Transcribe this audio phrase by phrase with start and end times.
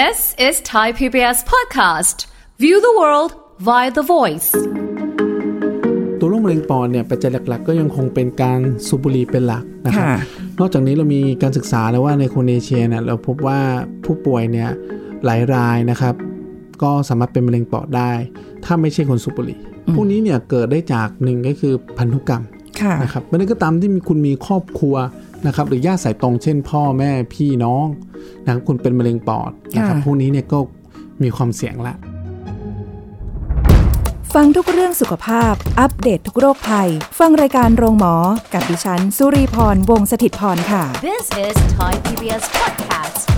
[0.00, 2.26] This is Thai PBS podcast.
[2.62, 3.30] View the world
[3.68, 4.50] via the voice.
[6.18, 10.16] ตัวโรคมะเร็งปอดเนี่ยปัจจัยหลัก ๆ ก็ยังคงเป็นการสูบบุหรี่เป็นหลักนะครับค่ะ
[10.58, 13.60] นอกจากนี้เรามีการศึกษาแล้วว่าในคนเอเชียเนี่ยเราพบว่า
[14.04, 14.70] ผู้ป่วยเนี่ย
[15.24, 16.14] หลายรายนะครับ
[16.82, 18.12] ก็สามารถเป็นมะเร็งปอดได้
[18.64, 19.58] ถ้าไม่ใช่คนสูบบุหรี่
[19.94, 22.42] พวกนี้เนี่ยเกิดได้จากหนึ่งก็คือพันธุกรรม
[22.80, 24.94] ค่ะนะครับมันก็ตามที่มีคุณมีครอบครัว
[25.46, 27.86] นะครับหรือญาติสายตรงเช่น พ่อแม่พี่น้อง
[28.44, 30.58] นะครับคุณเป็นมะเร็งปอดนะครับค่ะพวกนี้เนี่ยก็
[31.22, 31.94] มีความเสี่ยงละ
[34.34, 36.88] ฟังทุกเรื่องสุขภาพ อัปเดตททุกโรคภัย
[37.18, 38.14] ฟังรายการโรงหมอ
[38.52, 43.33] กับดิฉัน สุรีพร วงศิตพรค่ะ This is Thai PBS podcast.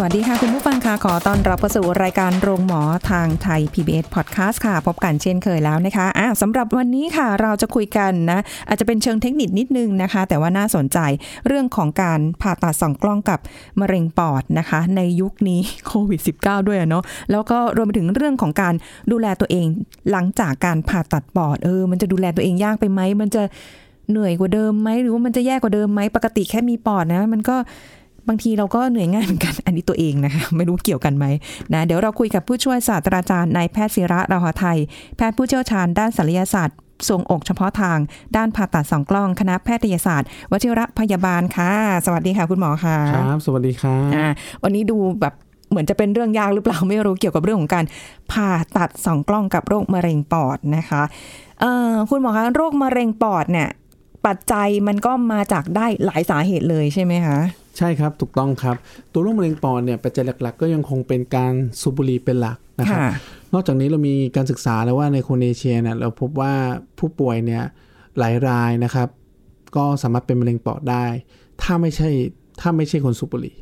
[0.00, 10.98] สวัสดีค่ะ คุณผู้ฟังค่ะ ขอต้อนรับเข้าสู่รายการโรงหมอทางไทย PBS Podcast ค่ะ พบกันเช่นเคยแล้วนะคะอะสำหรับวันนี้ค่ะเราจะคุยกันนะ อาจจะเป็นเชิงเทคนิคนิดนึงนะคะ แต่ว่าน่าสนใจ
[11.46, 13.38] เรื่องของการผ่าตัดสองกล้องกับ
[13.80, 18.74] มะเร็งปอดนะคะ ในยุคนี้โควิด -19 ด้วยเนาะแล้วก็รวมไปถึงเรื่องของการ
[19.12, 19.66] ดูแลตัวเอง
[20.10, 23.42] หลังจากการผ่าตัดปอดเออ มันจะดูแลตัวเองยากไปไหมมันจะ
[24.10, 27.56] เหนื่อยกว่าเดิมไหมหรือว่ามันจะแย่กว่าเดิมไหมปกติแค่มีปอดนะ มันก็
[28.28, 31.24] บางทีเราก็เหนื่อยง่ายเหมือนกันอันนี้ตัวเองนะคะไม่รู้เกี่ยวกันไหม
[31.72, 34.78] นะเดี๋ยวเราคุยกับผู้ช่วยศาสตราจารย์นายแพทย์ศิระราหะไทย
[35.16, 37.98] แพทย์ผู้เชี่ยวชาญด้านศัลยศาสตร์ทรวงอกเฉพาะทาง
[38.36, 41.72] ด้านผ่าตัดสองกล้องคณะแพทยศาสตร์วชิระพยาบาลค่ะ
[42.06, 44.26] สวัสดีค่ะ คุณหมอค่ะครับ สวัสดีครับอ่า
[44.62, 45.34] วันนี้ดูแบบ
[45.70, 47.84] เหมือนจะเป็นเรื่องยากหรือเปล่าไม่รู้เกี่ยวกับเรื่องของการ
[48.32, 51.02] ผ่าตัดสองกล้องกับโรคมะเร็งปอดนะคะ
[51.60, 53.68] เอ่อคุณหมอคะโรคมะเร็งปอดเนี่ย
[54.26, 57.38] ปัจจัยมันก็มาจากได้หลายสาเหตุเลยใช่ไหมคะ
[57.78, 58.76] ใช่ครับถูกต้องครับ
[59.12, 63.10] ตัวโรคมะเร็งปอดเนี่ยปัจจัยหลัก ๆ ก็ยังคงเป็นการสูบบุหรี่เป็นหลักนะครับค่ะ
[63.52, 66.52] นอกจากนี้เรามีการศึกษาแล้วว่าในคนเอเชียเนี่ยเราพบว่า
[66.98, 67.64] ผู้ป่วยเนี่ย
[68.18, 69.08] หลายรายนะครับ
[69.76, 71.04] ก็สามารถเป็นมะเร็งปอดได้
[71.62, 72.08] ถ้าไม่ใช่
[72.60, 73.56] ถ้าไม่ใช่คนสูบบุหรี่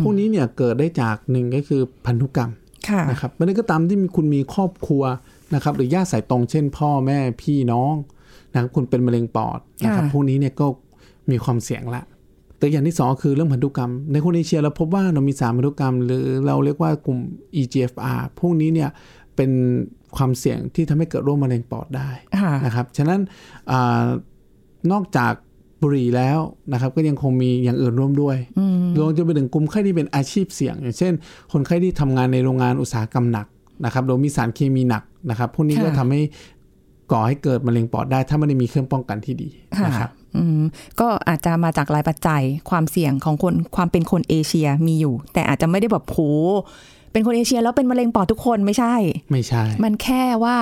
[0.00, 2.50] พวกนี้เนี่ยเกิดได้จากหนึ่งก็คือพันธุกรรม
[2.88, 5.02] ค่ะนะครับมันก็ตามที่มีคุณมีครอบครัว
[5.54, 7.94] นะครับ หรือญาติสายตรงเช่น พ่อแม่พี่น้อง
[8.52, 10.66] นะครับคุณเป็นมะเร็งปอดนะครับค่ะพวกนี้เนี่ยก็
[11.30, 12.02] มีความเสี่ยงละ
[12.64, 17.18] ตัวอย่างที่สองคือเรื่องพันธุกรรม ในคนเอเชียเราพบว่าเรามีสามพันธุกรรม หรือเราเรียกว่ากลุ่ม
[17.60, 18.90] EGFR พวกนี้เนี่ย
[19.36, 19.50] เป็น
[20.16, 22.10] ความเสี่ยงที่ทำให้เกิดโรคมะเร็งปอดได้
[22.40, 23.20] ค่ะนะครับ ฉะนั้น
[23.70, 24.04] อา
[24.92, 25.32] นอกจาก
[25.82, 26.38] บุหรี่แล้ว
[26.72, 28.36] นะครับ ก็ยังคงมีอย่างอื่นร่วมด้วย
[28.98, 31.12] รวมจนไปถึงกลุ่มไข้ที่เป็นอาชีพเสี่ยง อย่างเช่น
[31.52, 33.46] คนไข้ที่ทำงานในโรงงานอุตสาหกรรมหนัก
[33.84, 36.20] นะครับหรือมีสารเคมีหนักนะครับ พวกนี้ก็ค่ะทำให้
[37.12, 39.48] ก่อให้เกิดมะเร็งปอดได้ ถ้าไม่ได้มีเครื่องป้องกันที่ดี
[39.78, 40.62] ค่ะนะครับอืม
[41.00, 46.18] ก็อาจจะมาจากหลายปัจจัยความเสี่ยงของคนความเป็นคนเอเชียมีอยู่ แต่อาจจะไม่ได้แบบโห
[47.12, 48.94] เป็นคนเอเชียแล้วเป็นมะเร็งปอดทุกคนไม่ใช่
[49.30, 50.56] ไม่ใช่ มันแค่ว่า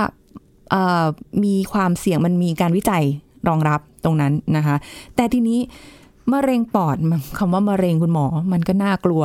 [0.71, 1.05] เอ่อ
[1.45, 3.05] มีความเสี่ยงมันมีการวิจัย
[3.49, 4.77] รองรับตรงนั้นนะคะ
[5.17, 5.61] แต่ทีนี้
[6.33, 9.23] มะเร็งปอดมันคำว่ามะเร็งคุณหมอ มันก็น่ากลัว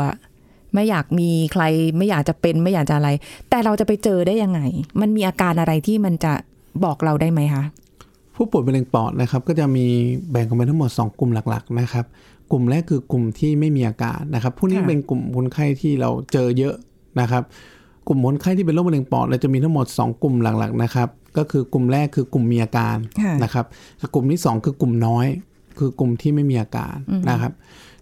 [0.73, 1.63] ไม่อยากมีใคร
[1.97, 3.09] ไม่อยากจะเป็นไม่อยากจะอะไร
[3.49, 4.59] แต่เราจะไปเจอได้ยังไง
[5.01, 6.33] มันมีอาการอะไรที่มันจะ
[6.85, 7.63] บอกเราได้ไหมคะ
[8.35, 9.85] ผู้ป่วยมะเร็งปอดนะครับ ก็จะมี
[10.31, 12.05] แบ่งออกเป็นทั้งหมด 2 กลุ่มหลักๆนะครับ
[12.51, 16.75] กลุ่มแรกคือกลุ่มที่ไม่มีอาการนะครับพวกนี้ค่ะเป็นกลุ่มคนไข้ที่เราเจอเยอะ
[17.19, 17.43] นะครับ
[18.07, 23.65] กลุ่มคนไข้ที่เป็นโรคมะเร็งปอดเราจะมีทั้งหมด 2 กลุ่มหลักๆนะครับ ก็คือกลุ่มแรกคือกลุ่มมีอาการค่ะนะครับ
[24.13, 25.27] กลุ่มที่ 2 คือกลุ่มน้อย
[25.79, 26.95] คือกลุ่มที่ไม่มีอาการ
[27.29, 27.51] นะครับ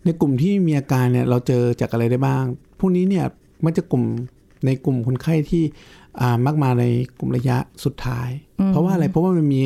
[0.03, 2.43] ในกลุ่มที่มีอาการเนี่ยเราเจอจากอะไรได้บ้าง
[2.79, 3.25] พวกนี้เนี่ย
[3.65, 4.03] มันจะกลุ่ม
[4.65, 5.63] ในกลุ่มคนไข้ที่
[6.21, 6.85] อ่ามากมาใน
[7.19, 8.29] กลุ่มระยะสุดท้าย
[8.67, 9.61] เพราะว่าอะไรเพราะว่ามันมี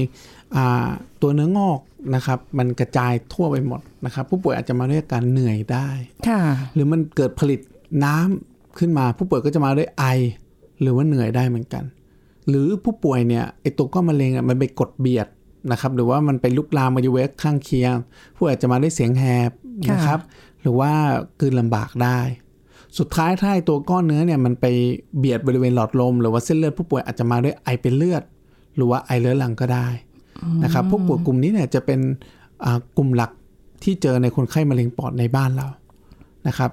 [0.55, 0.87] อ่า
[1.21, 1.79] ตัวเนื้องอก
[2.15, 5.89] นะครับ มันกระจายทั่วไปหมดนะครับ ผู้ป่วยอาจจะมาด้วยอาการเหนื่อยได้
[6.27, 6.41] ค่ะ
[6.73, 7.59] หรือมันเกิดผลิต
[8.05, 10.03] น้ำขึ้นมา ผู้ป่วยก็จะมาด้วยไอ
[10.81, 11.83] หรือว่าเหนื่อยได้เหมือนกัน
[12.49, 15.27] หรือผู้ป่วยเนี่ยไอตัวก้อนมะเร็งอะมันไปกดเบียด
[15.71, 17.95] นะครับหรือว่ามันไปลุกลามมาอยู่เวกข้างเคียง
[18.35, 19.51] ผู้อาจจะมาด้วยเสียงแหบ
[19.87, 20.19] ค่ะนะครับ
[20.61, 20.91] หรือว่า
[21.39, 22.19] กลืนลำบากได้
[22.97, 24.65] สุดท้ายถ้าไอ้ตัวก้อนเนื้อเนี่ยมันไป
[25.17, 28.23] เบียดบริเวณหลอดลม หรือว่าเส้นเลือดผู้ป่วยอาจจะมาด้วยไอเป็นเลือด
[28.79, 29.87] หรือว่าไอเรื้อรังก็ได้
[30.63, 31.99] นะครับผู้ป่วยกลุ่มนี้เนี่ยจะเป็น
[32.65, 33.31] อ่ากลุ่มหลัก
[33.83, 35.67] ที่เจอในคนไข้มะเร็งปอดในบ้านเรา
[36.47, 36.71] นะครับ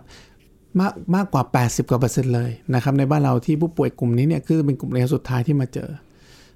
[0.81, 5.91] มากมากกว่า 80กว่าเปอร์เซ็นต์เลยนะครับในบ้านเราที่ผู้ป่วยกลุ่มนี้เนี่ยคือเป็นกลุ่มระยะสุดท้ายที่มาเจอ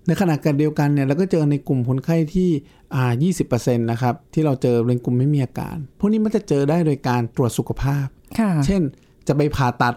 [0.07, 2.49] ในขณะกันเดียวกันเนี่ยเราก็เจอในกลุ่มคนไข้ที่
[2.95, 3.13] อ่า
[3.47, 8.07] 20%นะครับที่เราเจอเป็นกลุ่มไม่มีอาการ พวกนี้มันจะเจอได้โดยการตรวจสุขภาพ
[8.39, 8.83] ค่ะเช่น
[9.29, 9.95] จะไปผ่าตัด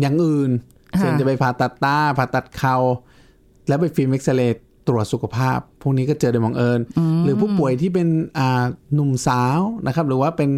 [0.00, 0.50] อย่างอื่น
[0.92, 2.76] ค่ะเช่นจะไปผ่าตัดตาผ่าตัดเข่า
[3.68, 4.58] แล้วไปฟิล์มเอ็กซเรย์
[4.88, 6.80] ตรวจสุขภาพ พวกนี้ก็เจอโดยบังเอิญ
[7.24, 8.08] หรือผู้ป่วยที่เป็น
[8.38, 8.64] อ่า
[8.94, 10.50] หนุ่มสาวนะครับ หรือว่าเป็น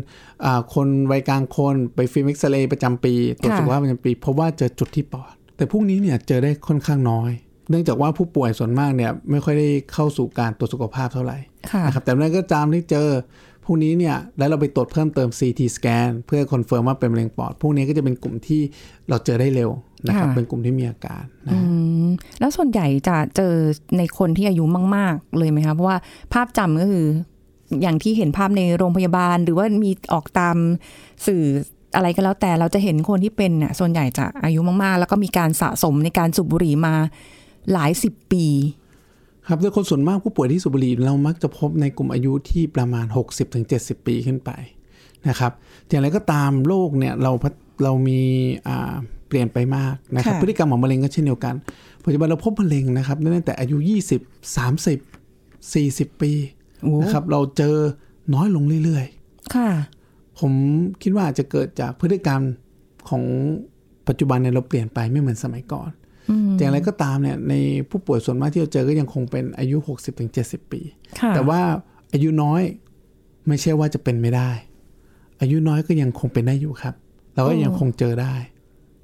[0.44, 7.31] อ่าคนวัยกลางคนไปฟิล์มเอ็กซเรย์ประจำปี ตรวจสุขภาพประจำปีเพราะว่าเจอจุดที่ปอด แต่พวกนี้เนี่ยเจอได้ค่อนข้างน้อย
[7.70, 11.38] เนื่องจากว่าผู้ป่วยส่วนมากเนี่ยไม่ค่อยได้เข้าสู่การตรวจสุขภาพเท่าไหร่
[11.70, 13.08] ค่ะนะครับแต่เมื่อก็ตามที่เจอ
[13.64, 18.60] พวกวกนี้เนี่ยแล้วเราไปตรวจเพิ่มเติม CT scan เพื่อ confirm ว่าเป็นมะเร็งปอด พวกนี้ก็จะเป็นกลุ่มที่
[19.08, 19.70] เราเจอได้เร็ว
[20.06, 21.58] นะครับค่ะเป็นกลุ่มที่มีอาการนะอื
[21.92, 21.92] ม
[22.41, 23.55] แล้วส่วนใหญ่จะเจอ
[23.99, 24.64] ในคนที่อายุ
[24.97, 25.97] มาก ๆ เลยไหมคะเพราะว่า
[26.32, 27.06] ภาพจำก็คือ
[27.82, 30.56] อย่างที่เห็นภาพในโรงพยาบาล หรือว่ามีออกตาม
[31.26, 31.43] สื่อ
[31.97, 36.94] อะไรก็แล้วแต่เราจะเห็นคนที่เป็นเนี่ยส่วนใหญ่จะอายุมากๆ แล้วก็มีการสะสมในการสูบบุหรี่มา
[37.73, 38.47] หลายสิบปี
[39.49, 43.06] ครับโดยคนส่วนมากผู้ป่วยที่สูบบุหรี่เรามักจะพบในกลุ่มอายุที่ประมาณ
[43.56, 44.50] 60-70 ปีขึ้นไป
[45.29, 45.53] นะครับ
[45.88, 47.32] อย่างไรก็ตามโรคเนี่ยเรา
[47.85, 48.20] เรามี
[48.69, 48.94] อ่า
[49.32, 51.55] ปลี่ยนไปมากนะครับค่ะพฤติกรรมของมะเร็งก็เช่นเดียวกัน
[52.05, 53.76] ปัจจุบันเราพบมะเร็งนะครับตั้งแต่อายุ
[54.17, 56.32] 20 30 40 ปี
[56.82, 57.76] โอ้นะครับเราเจอ
[58.34, 59.69] น้อยลงเรื่อยๆ ค่ะ
[60.40, 60.52] ผม
[61.02, 62.40] คิดว่าอาจจะเกิดจากพฤติกรรม
[63.08, 63.23] ของ
[64.08, 65.90] ปัจจุบันเนี่ยเราเปลี่ยนไปไม่เหมือนสมัยก่อน
[66.52, 67.55] แต่อย่างไรก็ตามเนี่ยใน
[67.90, 69.76] ผู้ป่วยส่วนมากที่เราเจอก็ยังคงเป็นอายุ
[70.25, 70.81] 60-70 ปี
[71.20, 71.61] ค่ะแต่ว่า
[72.12, 72.62] อายุน้อย
[73.49, 74.50] ไม่ใช่ว่าจะเป็นไม่ได้
[75.40, 76.94] อายุน้อยก็ยังคงเป็นได้อยู่ครับ
[77.34, 78.51] เราก็ยังคงเจอได้เ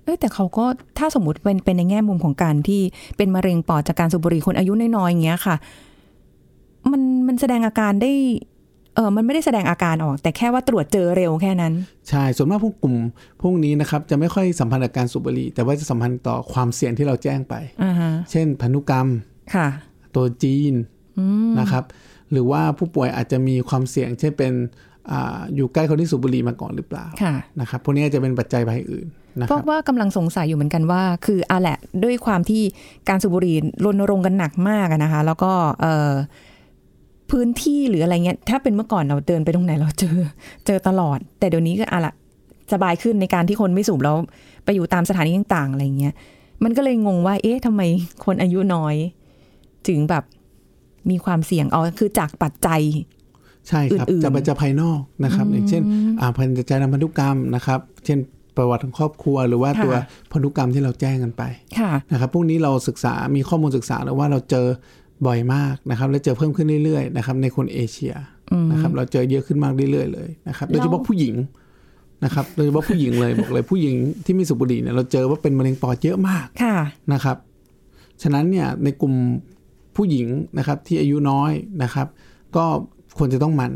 [0.08, 0.64] อ้ยแต่เขาก็
[0.98, 2.80] ถ้าสมมติเป็นเป็นในแง่มุมของการที่
[3.16, 5.56] เป็นมะเร็งปอดจากการสูบบุหรี่คนอายุน้อยๆอย่างเงี้ยค่ะ
[6.90, 8.12] มันมันแสดงอาการได้
[8.94, 11.72] เออมันไม่ได้แสดงอาการออก แต่แค่ว่าตรวจเจอเร็วแค่นั้น
[12.08, 12.96] ใช่ ส่วนมากพวกกลุ่ม
[13.42, 19.08] พวกนี้นะครับ จะไม่ค่อยสัมพันธ์กับการสูบบุหรี่ แต่ว่าจะสัมพันธ์ต่อความเสี่ยงที่เราแจ้งไปอ่าฮะเช่น พันธุกรรม
[19.54, 19.68] ค่ะ
[20.14, 20.74] ตัวจีน
[21.60, 21.84] นะครับ
[22.32, 24.52] หรือว่าผู้ป่วยอาจจะมีความเสี่ยงเช่นเป็น
[25.12, 29.06] อาอยู่ใกล้คนที่สูบบุหรี่มาก่อนหรือเปล่าค่ะนะครับพวกนี้จะเป็นปัจจัยภายอื่น
[29.38, 32.62] นะเพคราะรับว่ากำลังสงสัยอยู่เหมือนกันว่า คืออะแหละด้วยความที่
[33.08, 36.12] การสูบบุหรี่รณรงค์กันหนักมากอะนะคะ แล้วก็เออ
[37.30, 40.16] พื้นที่หรืออะไรเงี้ยถ้าเป็นเมื่อก่อนเราเดินไปตรงไหนเราเจอ
[40.66, 42.14] เจอตลอด แต่เดี๋ยวนี้ก็อะละ
[42.72, 44.16] สบายขึ้นในการที่คนไม่สูบแล้ว
[44.64, 46.14] ไปอยู่ตามสถานีต่างๆอะไรเงี้ย
[46.64, 47.82] มันก็เลยงงว่า เอ๊ะทำไม
[48.24, 48.94] คนอายุน้อย
[49.88, 50.24] ถึงแบบ
[51.10, 52.80] มีความเสี่ยงอ๋อคือจากปัจจัย
[53.68, 55.82] ใช่ครับอื่นๆจะปัจจัยภายนอกนะครับ อย่างเช่น
[56.20, 58.18] อ่าพันจัยทางพันธุกรรมนะครับ เช่น
[58.56, 59.94] ประวัติของครอบครัวหรือว่าค่ะตัว
[60.32, 61.42] พันธุกรรมที่เราแจ้งกันไป
[61.78, 64.66] ค่ะนะครับพวกนี้เราศึกษามีข้อมูลศึกษาแล้วว่าเราเจอ
[65.26, 68.14] บ่อยมากนะครับ และเจอเพิ่มขึ้นเรื่อยๆนะครับในคนเอเชีย
[68.72, 71.34] นะครับ เราเจอเยอะขึ้นมากเรื่อยๆเลยนะครับโดยเฉพาะผู้หญิง
[72.24, 76.76] นะครับโดยเฉพาะผู้หญิงเลยบอกเลยผู้หญิงที่มีสูบบุหรี่เนี่ยเราเจอว่าเป็นมะเร็งปอดเยอะมากค่ะ
[77.12, 77.36] นะครับ
[78.22, 79.14] ฉะนั้นเนี่ยในกลุ่ม
[79.96, 80.26] ผู้หญิง
[80.58, 82.06] นะครับที่อายุน้อยนะครับ
[82.56, 82.66] ก็
[83.18, 83.72] ควรจะต้องมัน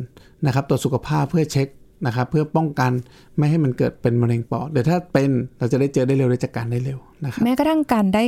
[0.46, 1.68] นะครับตรวจสุขภาพเพื่อเช็ค
[2.06, 2.92] นะครับเพื่อป้องกัน
[3.38, 8.22] ไม่ให้มันเกิดเป็นมะเร็งปอดเดี๋ยวถ้าเป็นเราจะได้เจอได้เร็วได้จัดการได้เร็วนะครับแม้กระทั่งการได้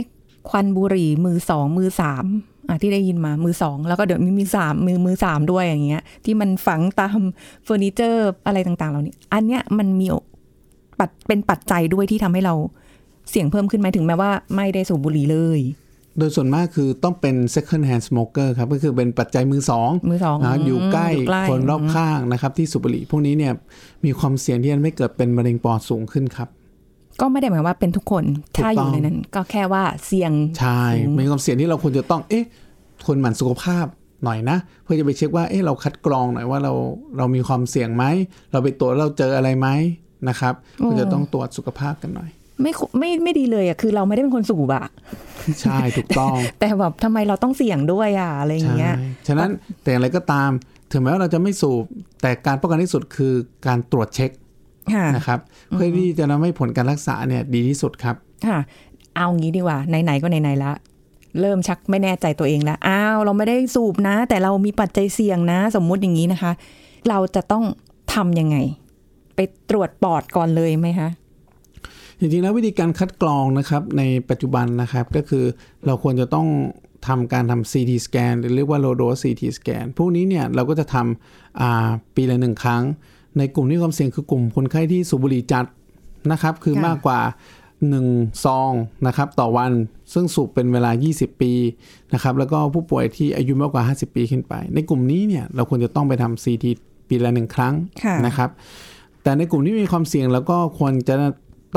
[0.49, 2.25] ควันบุหรี่มือสองมือสาม
[2.69, 7.21] อะที่ได้ยินมามือสองแล้วก็เดี๋ยวมีมือสามมือมือสามด้วยอย่างเงี้ย ที่มันฝังตาม
[7.65, 10.07] เฟอร์นิเจอร์อะไรต่างๆเหล่านี้ อันเนี้ยมันมี
[10.99, 12.55] ปัดเป็นปัจจัยด้วยที่ทำให้เรา
[13.31, 15.61] เสี่ยงเพิ่มขึ้นไหมถึงแม้ว่าไม่ได้สูบบุหรี่เลย
[16.19, 23.53] โดยส่วนมากคือต้องเป็น second hand smoker ครับ ก็คือเป็นปัจจัยมือสองมือสองนะครับอยู่ใกล้อยู่ใกล้คนรอบข้างนะครับ ที่สูบบุหรี่พวกนี้เนี่ย
[24.05, 26.49] มีความเสี่ยงที่จะไม่เกิดเป็นมะเร็งปอดสูงขึ้นครับ
[27.21, 28.25] ก็ไม่ได้หมายความว่าเป็นทุกคน
[28.55, 32.45] ถูกถ้าอยู่ต้องในนั้น ก็แค่ว่าเสี่ยงใช่สูงมีความเสี่ยงที่เราควรจะต้อง เอ๊ะ
[33.07, 33.87] คนหมั่นสุขภาพ
[34.25, 36.73] หน่อยนะ เพื่อจะไปเช็คว่าเอ๊ะเราคัดกรองหน่อยว่าเรา
[37.17, 38.05] เรามีความเสี่ยงไหม
[38.53, 39.69] เราไปตรวจแล้วเราเจออะไรไหม
[40.29, 42.31] นะครับควรจะต้องตรวจสุขภาพกันหน่อย
[42.63, 44.85] ไม่คุไม่ไม่ดีเลยอะคือเราไม่ได้เป็นคนสูบอะ
[45.63, 48.95] ใช่ถูกต้อง แต่แบบทำไมเราต้องเสี่ยงด้วยอะอะไรอย่างใช่เงี้ย
[49.27, 49.51] ฉะนั้น
[49.83, 50.51] แต่อย่างไรก็ตาม
[50.93, 51.85] ถึงแม้ว่าเราจะไม่สูบ
[52.23, 53.35] แต่การป้องกันที่สุดคือ
[53.67, 54.31] การตรวจเช็ค
[54.95, 58.17] ค่ะนะครับเพื่อที่จะทำให้ผลการรักษาเนี่ยดีที่สุดครับ
[58.47, 58.59] ค่ะ
[59.17, 60.73] เอางี้ดีกว่าไหนๆก็ไหนๆละ
[61.41, 66.53] เริ่มชักไม่แน่ใจตัวเองแล้วอ้าวเราไม่ได้สูบนะ แต่เรามีปัจจัยเสี่ยงนะ สมมุติอย่างนี้นะคะ
[67.09, 67.65] เราจะต้อง
[68.15, 68.57] ทำยังไง
[69.35, 69.41] ไป
[69.71, 71.09] ตรวจปอดก่อนเลยไหมคะ
[72.25, 75.45] จริงๆแล้ววิธีการคัดกรองนะครับในปัจจุบันนะครับก็คือ
[75.87, 76.49] เราควรจะต้อง
[77.07, 82.83] ทำการทำ CT scan หรือเรียกว่า low dose CT scan พวกนี้เนี่ยเราก็จะทำอ่าปีละหนึ่งครั้ง
[83.39, 85.67] ในกลุ่มที่ความเสี่ยงคือกลุ่มคนไข้ที่สูบบุหรี่จัด
[86.33, 87.21] นะครับคือค่ะมากกว่า
[87.83, 88.73] 1 ซอง
[89.07, 89.73] นะครับต่อวัน
[90.13, 91.53] ซึ่งสูบเป็นเวลา 20 ปี
[92.15, 96.65] นะครับแล้วก็ผู้ป่วยที่อายุมากกว่า 50 ปีขึ้นไป ในกลุ่มนี้เนี่ยเราควรจะต้องไปทำ CT
[97.09, 98.51] ปีละหนึ่งครั้งค่ะนะครับ
[99.23, 101.15] แต่ในกลุ่มที่มีความเสี่ยงแล้วก็ควรจะ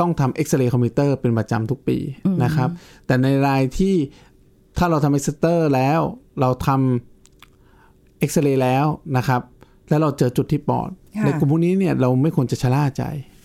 [0.00, 1.98] ต้องทำเอ็กซเรย์คอมพิวเตอร์เป็นประจำทุกปี
[2.44, 2.70] นะครับ
[3.06, 3.94] แต่ในรายที่
[4.78, 6.00] ถ้าเราทำเอ็กซเรย์แล้ว
[6.40, 8.86] เราทำเอ็กซเรย์แล้ว
[9.16, 9.40] นะครับ
[9.88, 13.04] แล้วเราเจอจุดที่ปอดค่ะในกลุ่มพวกนี้เนี่ยเราไม่ควรจะชะล่าใจ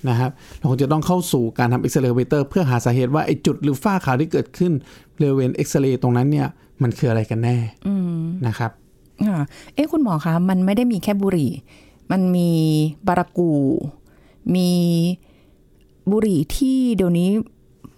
[0.10, 4.72] นะครับ เราควรจะต้องเข้าสู่การทำเอ็กซเรย์คอมพิวเตอร์เพื่อหาสาเหตุว่าไอ้จุดหรือฝ้าขาวที่เกิดขึ้น
[5.16, 6.48] บริเวณเอ็กซเรย์ตรงนั้นเนี่ย
[6.82, 7.58] มันคืออะไรกันแน่
[8.48, 8.72] นะครับ
[9.28, 9.40] ค่ะ
[9.74, 11.52] เอ๊ะคุณหมอคะมันไม่ได้มีแค่บุหรี่
[12.12, 12.52] มันมี
[13.08, 13.52] บารากู
[14.56, 14.70] มี
[16.12, 17.30] บุหรี่ที่เดี๋ยวนี้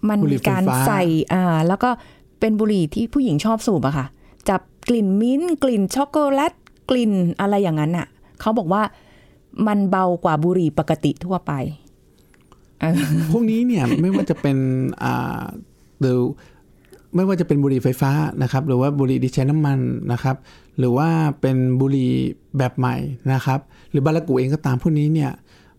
[0.08, 1.90] มันบุหรี่มีการไฟฟ้าใส่อ่าแล้วก็
[2.40, 4.06] เป็นบุหรี่ที่ผู้หญิงชอบสูบอะค่ะ
[4.48, 6.52] จับกลิ่นมิ้นท์กลิ่นช็อกโกแลต
[6.90, 8.06] กลิ่นอะไรอย่างนั้นอะ
[8.40, 8.82] เขาบอกว่า
[9.66, 11.52] มันเบากว่าบุหรี่ปกติทั่วไป
[12.80, 12.94] เออ
[13.30, 14.56] พวกนี้เนี่ยไม่ว่าจะเป็น
[15.02, 15.42] อ่า
[16.00, 16.18] หรือ
[17.14, 18.10] ไม่ว่าจะเป็นบุหรี่ไฟฟ้า
[18.42, 19.78] นะครับ หรือว่าบุหรี่ที่ใช้น้ำมัน
[20.12, 20.36] นะครับ
[20.78, 21.08] หรือว่า
[21.40, 22.12] เป็นบุหรี่
[22.58, 22.96] แบบใหม่
[23.32, 23.60] นะครับ
[23.90, 25.30] หรือบารากูเองก็ตามพวกนี้เนี่ย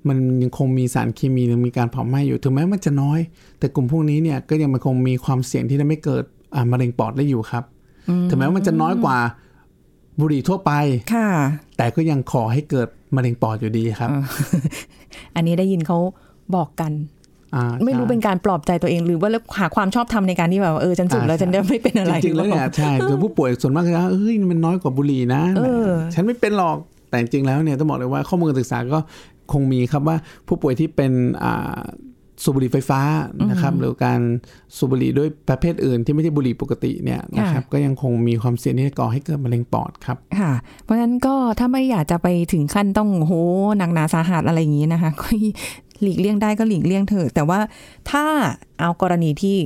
[0.09, 3.19] มันยังคงมีสารเคมีหรือมีการเผาไหม้อยู่ถึงแม้มันจะน้อย
[3.59, 6.23] แต่กลุ่มพวกนี้เนี่ยก็ยังมันคงมีความเสี่ยงที่จะไม่เกิด
[6.55, 7.63] อ่ามะเร็งปอดได้อยู่ครับ
[8.29, 9.17] ถึงแม้ว่ามันจะน้อยกว่า
[10.19, 10.71] บุหรี่ทั่วไป
[11.13, 11.27] ค่ะ
[11.77, 14.09] แต่ก็ยังขอให้เกิดมะเร็งปอดอยู่ดีครับ
[15.35, 15.97] อันนี้ได้ยินเขา
[16.55, 16.91] บอกกัน
[17.55, 26.77] อ่าไม่รู้ใช่เป็นการปลอบใจตัวเองหรือว่าหาความชอบธรรมในการที่แบบว่าเออฉันสูบแล้วอ่าฉันจะไม่เป็นอะไรจริงๆแล้วเนี่ยใช่คือผู้ป่วยส่วนมากก็จะเอ้ยมันน้อยกว่าบุหรี่นะเออฉันไม่เป็นหรอก
[27.09, 28.99] แต่จริงๆแล้วเนี่ยต้องบอกเลยว่าข้อมูลการศึกษาก็
[29.53, 31.11] คงมีครับว่าผู้ป่วยที่เป็น
[31.43, 31.79] อ่า
[32.43, 33.01] สูบบุหรี่ไฟฟ้า
[33.49, 34.19] นะครับหรือการ
[34.77, 43.33] สูบบุหรี่ด้วยประเภทอื่นที่ไม่ใช่บุหรี่ปกติเนี่ยนะครับก็ยังคงมีความเสี่ยงที่จะก่อให้เกิดมะเร็งปอดครับค่ะ เพราะฉะนั้นก็ถ้าไม่อยากจะไปถึงขั้นต้องโห
[43.77, 45.27] หนักหนาสาหัสอะไรอย่างนี้นะคะก็
[46.01, 47.59] หลีกเลี่ยงได้ก็หลีกเลี่ยงเถอะแต่ว่า
[48.11, 48.25] ถ้า
[48.79, 49.57] เอากรณีที่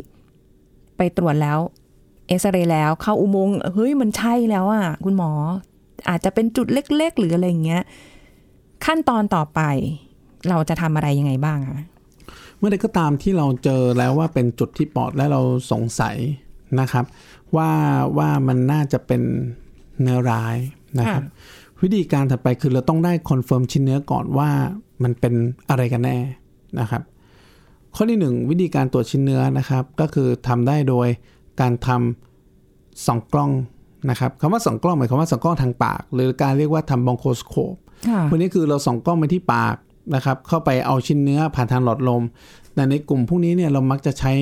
[0.97, 1.59] ไปตรวจแล้ว
[2.27, 5.31] เอ็กซเรย์แล้วเข้าอุโมงค์เฮ้ยมันใช่แล้วอะคุณหมอ
[6.09, 7.83] อาจจะเป็นจุดเล็ก ๆ หรืออะไรอย่างเงี้ย
[8.85, 9.61] ขั้นตอนต่อไป
[10.49, 11.79] เราจะทำอะไรยังไงบ้างคะ
[12.57, 16.15] เมื่อใดก็ตามที่เราเจอแล้วว่าเป็นจุดที่ปอดและเราสงสัย
[16.79, 17.05] นะครับ
[17.55, 17.71] ว่า
[18.17, 19.21] ว่ามันน่าจะเป็น
[20.01, 20.55] เนื้อร้าย
[20.99, 21.23] นะครับ
[21.81, 24.49] วิธีการถัดไปคือเราต้องได้ confirm ชิ้นเนื้อก่อนว่า
[25.03, 25.33] มันเป็น
[25.69, 26.17] อะไรกันแน่
[26.79, 27.01] นะครับ
[27.95, 31.07] ข้อที่หนึ่งวิธีการตรวจชิ้นเนื้อนะครับ ก็คือทำได้โดย
[31.61, 33.51] การทำส่องกล้อง
[34.09, 37.90] นะครับคำว่าส่องกล้องหมายความว่าส่องกล้องทางปาก หรือการเรียกว่าทำ bronchoscope ค่ะ
[38.31, 39.75] อันนี้คือเราส่องกล้องไปที่ปาก
[40.15, 42.23] นะครับ เข้าไปเอาชิ้นเนื้อผ่านทางหลอดลม
[42.73, 44.33] แต่ในกลุ่มพวกนี้เนี่ยเรามักจะใช้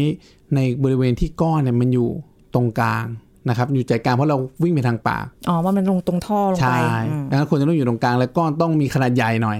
[0.55, 2.09] ในบริเวณที่ก้อนเนี่ยมันอยู่
[2.53, 3.05] ตรงกลาง
[3.49, 9.57] นะครับ อยู่ใจกลางเพราะเราวิ่งไปทางปาก อ๋อว่ามันลงตรงท่อลงใช่ไปอืมดังนั้นควรจะต้องอยู่ตรงกลาง และก้อนต้องมีขนาดใหญ่หน่อย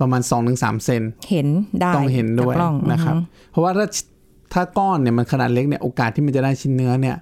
[0.00, 0.20] ประมาณ
[0.52, 1.48] 2-3เซน เห็น
[1.80, 3.86] ได้ต้องเห็นด้วยจากกล้องนะครับอือฮึเพราะว่าถ้า
[4.52, 7.16] ถ้าก้อนเนี่ยมันขนาดเล็กเนี่ยโอกาสที่มันจะได้ชิ้นเนื้อเนี่ย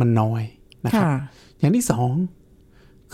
[0.00, 0.42] มันน้อย
[0.84, 1.14] นะครับค่ะ
[1.58, 2.10] อย่างที่สอง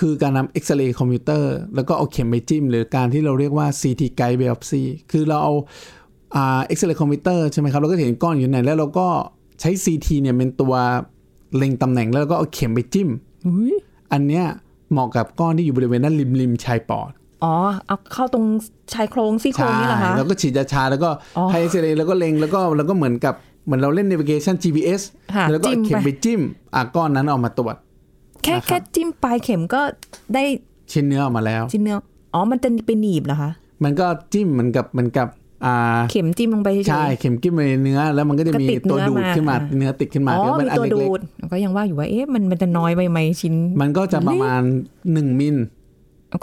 [0.00, 5.54] คือการนำเอ็กซเรย์คอมพิวเตอร์แล้วก็เอาเข็มไปจิ้ม หรือการที่เราเรียกว่า CT guide biopsy คือเราเอา
[6.34, 9.06] อ่าเอ็กซเรย์คอมพิวเตอร์ใช่ไหมครับเราก็เห็นก้อนอยู่ไหน แล้วเราก็
[9.60, 10.74] ใช้ CT เนี่ยเป็นตัว
[11.56, 13.08] เล็งตำแหน่งแล้วเราก็เอาเข็มไปจิ้ม
[13.46, 13.74] อุ๊ย
[14.12, 14.44] อันเนี้ย
[14.92, 17.12] เหมาะกับก้อนที่อยู่บริเวณด้านริมริมชายปอด
[17.44, 17.54] อ๋อ
[17.86, 18.46] เอาเข้าตรง
[18.94, 25.02] ชายโครงซี่โครงนี่เหรอคะแล้วก็ฉีดยาชาแล้วก็อ๋อให้เอ็กซเรย์แล้วก็เล็งแล้วก็แล้วก็เหมือนกับเหมือนเราเล่น navigation GPS
[25.34, 26.40] ค่ะแล้วก็จิ้มเอาเข็มไปไปจิ้ม
[26.74, 27.76] อะก้อนนั้นออกมาตรวจ
[28.44, 29.80] แค่นะครับแค่จิ้มปลายเข็มก็
[30.34, 30.44] ได้
[30.92, 31.96] ชิ้นเนื้อออกมาแล้ว ชิ้นเนื้อ
[32.34, 33.50] อ๋อมันจะไปหนีบเหรอคะ
[33.84, 35.28] มันก็จิ้มเหมือนกับเหมือนกับ
[35.64, 41.20] อ่าเข็มจิ้มลงไปเฉยๆใช่เข็มจิ้มไปในเนื้อ แล้วมันก็จะก็มีติดตัวเนื้อดูดมาขึ้นมาอ่าเนื้อติดขึ้นมาอ๋อแล้วมัมีนอันตัวเล็ดูกด
[41.52, 44.62] ก็ยังว่าอยู่ว่าเอ๊ะมันมันจะน้อยไปไหมชิ้นๆมันก็จะประมาณ
[45.00, 45.56] 1มิล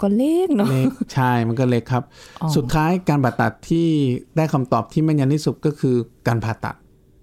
[0.02, 2.02] ก็เล็กเนาะเล็กใช่มันก็เล็กครับ
[2.42, 3.88] อ๋อสุดท้ายการผ่าตัดที่
[4.36, 5.96] ได้คำตอบที่แม่นยำที่สุดก็คือ
[6.28, 6.74] การผ่าตัด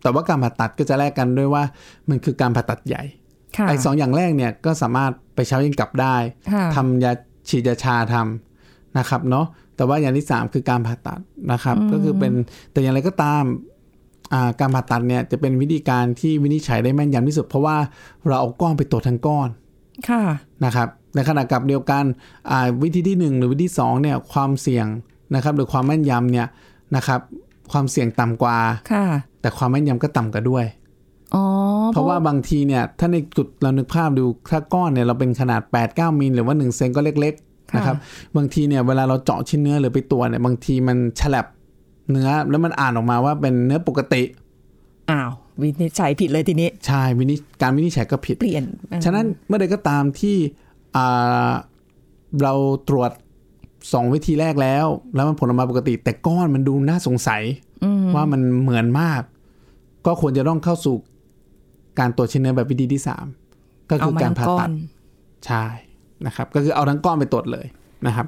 [0.03, 1.63] แต่ว่าการผ่าตัดก็จะแลกกันด้วยว่า
[2.09, 3.24] มันคือการผ่าตัดใหญ่ค่ะ
[3.67, 6.15] ไอ้สองอย่างแรกเนี่ยก็สามารถไปเช้ายิงกลับได้
[6.53, 7.11] ค่ะทำยา
[7.49, 9.45] ฉีดยาชาทำนะครับเนาะ
[9.75, 11.19] แต่ว่าอย่างที่ 3 คือการผ่าตัด
[11.51, 12.33] นะครับ ก็คือเป็น
[12.71, 13.43] แต่อย่างไรก็ตาม
[14.33, 17.77] อ่าการผ่าตัดเนี่ยจะเป็นวิธีการที่วินิจฉัยได้แม่นยำที่สุด เพราะว่า
[18.27, 19.49] เราเอาก้อนไปตรวจทั้งก้อน
[20.09, 20.23] ค่ะ
[20.65, 22.03] นะครับ ในขณะกับเดียวกัน
[22.51, 24.87] อ่าวิธีที่ 1 หรือวิธีที่2เนี่ยความเสี่ยง
[25.35, 26.47] นะครับหรือความแม่นยำเนี่ย
[26.95, 27.19] นะครับ
[27.71, 28.57] ความเสี่ยงต่ำกว่า
[28.91, 29.05] ค่ะ
[29.41, 30.84] แต่ความแม่นยำก็ต่ำกว่าด้วยอ๋อ
[31.93, 37.95] เพราะว่าบางทีเนี่ย ถ้าในจุดเรานึกภาพดูถ้าก้อนเนี่ยเราเป็นขนาด 8 9 มิลหรือว่า 1 เซนก็เล็กๆนะครับ
[38.37, 41.45] บางทีเนี่ยเวลาเราเจาะชิ้นเนื้อหรือไปตรวจเนี่ยบางทีมันฉลับ
[42.11, 44.23] เนื้อแล้วมันอ่านออกมาว่าเป็นเนื้อปกติ
[45.11, 48.63] อ้าววินิจฉัยผิดเลยทีนี้ ใช่วินิจการวินิจฉัยก็ผิดเปลี่ยน
[49.05, 50.35] ฉะนั้นเมื่อใดก็ตามที่
[50.95, 51.51] อ่า
[52.43, 52.53] เรา
[52.89, 53.11] ตรวจ
[53.93, 57.41] สองวิธีแรกแล้ว แล้วมันผลออกมาปกติ แต่ก้อนมันดูน่าสงสัย
[58.15, 59.21] ว่ามันเหมือนมาก
[60.05, 60.95] ก็ควรจะต้องเข้าสู่
[61.99, 63.25] การตรวจชิ้นเนื้อแบบวิธีที่สาม
[63.89, 64.73] ก็เอาคือมาการทั้งผ่าก้อตันด
[65.45, 65.65] ใช่
[66.25, 67.65] นะครับ ก็คือเอาทั้งก้อนไปตรวจเลย
[68.07, 68.27] นะครับ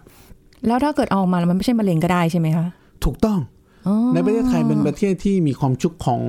[0.68, 2.66] แล้วถ้าเกิดเอาออกมาแล้วมันไม่ใช่มะเร็งก็ได้ใช่ไหมคะ
[3.06, 3.40] ถูกต้อง
[3.88, 6.20] อ๋อในประเทศไทยเป็นประเทศที่มีความชุกของ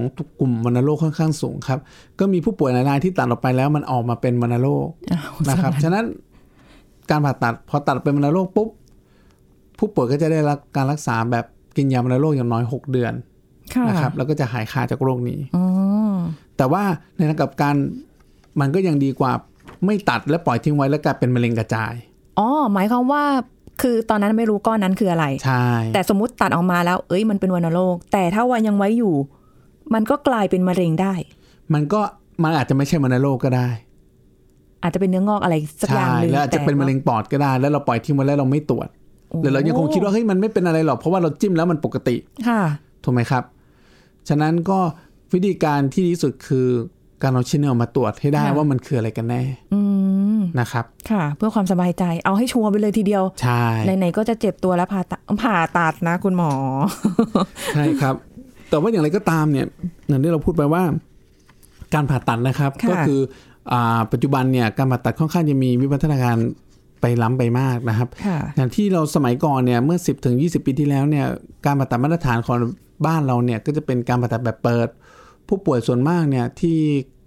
[0.41, 1.79] กลุ่มวัณโรคค่อนข้างสูงครับ
[2.19, 6.05] ก็มีผู้ป่วยหลายรายที่ตัดออกไปแล้วมันออกมาเป็นวัณโรคอ้าวนะครับ ฉะนั้น
[7.11, 8.69] การผ่าตัดพอตัดเป็นวัณโรคปุ๊บ
[9.79, 11.45] ผู้ป่วยก็จะได้รับการรักษาแบบ
[11.77, 13.13] กินยาวัณโรคอย่างน้อย 6 เดือน
[13.75, 15.65] ค่ะนะครับ แล้วก็จะหายขาดจากโรคนี้อ๋อ
[16.57, 16.83] แต่ว่า
[17.17, 17.75] ในทางกลับการ
[18.61, 19.33] มันก็ยังดีกว่า
[19.87, 21.95] ไม่ตัดและปล่อยทิ้งไว้แล้วกลายเป็นมะเร็งกระจาย
[22.39, 23.23] อ๋อ หมายความว่า
[23.83, 29.15] คือตอนนั้นไม่รู้ก้อนนั้นคืออะไร ใช่ แต่สมมติตัดออกมาแล้ว เอ้ย มันเป็นวัณโรค แต่ถ้าวันยังไว้อยู่
[29.95, 31.13] มันก็กลายเป็นมะเร็งได้
[31.75, 32.01] มันก็
[32.43, 33.69] มันอาจจะไม่ใช่วัณโรคก็ได้
[34.83, 38.89] อาจจะเป็นเนื้องอกอะไรสักอใช่ย่างหนึ่งแล้วอาจจะเป็นมะเร็งปอดก็ได้ แล้วเราปล่อยทิ้งไว้แล้วเราไม่ตรวจ
[39.43, 42.17] หรือเรายังคงคิดว่าเฮ้ยมันไม่เป็นอะไรหรอกเพราะว่าเราจิ้มแล้วมันปกติ
[42.49, 42.61] ค่ะ
[43.05, 43.43] ถูกไหมครับ
[44.29, 44.79] ฉะนั้นก็
[45.35, 46.69] วิธีการที่ดีที่สุดคือ
[47.23, 49.43] การเอาชิ้นเนื้อออกมาตรวจให้ได้ค่ะว่ามันคืออะไรกันแน่
[49.75, 49.81] อื
[50.39, 53.65] มนะครับ ค่ะ เพื่อความสบายใจเอาให้ชัวร์ไปเลยทีเดียว ใช่
[53.99, 56.53] ไหนๆก็จะเจ็บตัวแล้วผ่าตัดผ่าตัดนะคุณหมอ
[57.75, 58.15] ใช่ครับ
[58.69, 59.67] แต่ว่าอย่างไรก็ตามเนี่ย
[60.09, 60.83] อย่างที่เราพูดไปว่า
[61.95, 63.21] การผ่าตัดนะครับค่ะก็คือ
[63.73, 66.37] อาปัจจุบันเนี่ยการผ่าตัดค่อนข้างจะมีวิวัฒนาการ
[67.01, 71.27] ไปล้ำไปมากนะครับค่ะอย่างที่เราสมัยก่อนเนี่ยเมื่อ 10ถึง20 ปีที่แล้วเนี่ย
[71.65, 72.57] การผ่าตัดมาตรฐานของ
[73.07, 74.89] บ้านเราเนี่ยก็จะเป็นการผ่าตัดแบบเปิด
[75.49, 76.79] ผู้ป่วยส่วนมากเนี่ยที่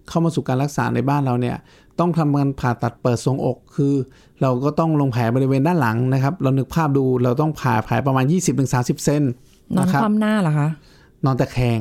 [0.10, 1.58] เข้ามาสู่การรักษาในบ้านเราเนี่ย
[2.00, 3.94] ต้องทำการผ่าตัดเปิดทรงอกคือ
[4.42, 8.26] เราก็ต้องลงแผลบริเวณด้านหลังนะครับ เรานึกภาพดูเราต้องผ่าแผลประมาณ
[8.64, 9.22] 20-30 เซน
[9.76, 10.70] นอนนะครับคว่ำหน้าเหรอคะ
[11.26, 11.80] นอนตะแคง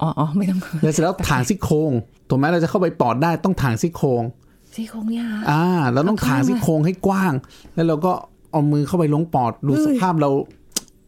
[0.00, 1.92] อ๋ออ๋อไม่ต้องแล้วเสร็จแล้วถางซี่โครง
[2.28, 4.22] ถูกไหมเราจะเข้าไปปอดได้ต้องถางซี่โครง
[4.74, 7.32] ซี่โครงเนี่ยค่ะอ่าเราต้องถางซี่โครงให้กว้าง
[7.74, 8.12] แล้วเราก็
[8.50, 10.30] เอามือเข้าไปลงปอดดูเฮ้ยสภาพเรา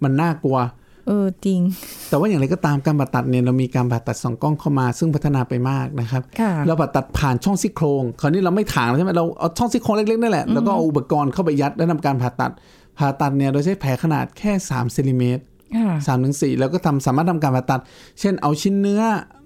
[0.04, 0.58] มันน่ากลัว
[1.06, 1.60] เออจริง
[2.08, 12.52] แต่ว่าอย่างไรก็ตามการผ่าตัดเนี่ยเรามีการผ่าตัดสองกล้องเข้ามาซึ่งพัฒนาไปมากนะครับค่ะเราผ่าตัดผ่านช่องซี่โครงคราวนี้เราไม่ถางแล้วใช่ไหมเราเอาช่องซี่โครงเล็กๆนั่นแหละแล้วก็เอาอุปกรณ์เข้าไปยัดแล้วทำการผ่าตัด
[12.98, 15.42] ผ่าตัดเนี่ยโดยใช้แผลขนาดแค่3เซนติเมตร
[15.76, 17.80] ค่ะสามถึงสี่แล้วก็ทำสามารถทำการผ่าตัด
[18.20, 19.02] เช่นเอาชิ้นเนื้อ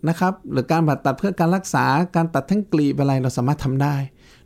[0.09, 1.85] นะครับ หรือการผ่าตัดเพื่อการรักษา
[2.17, 3.95] การตัดทั้งกลีบอะไรเราสามารถทำได้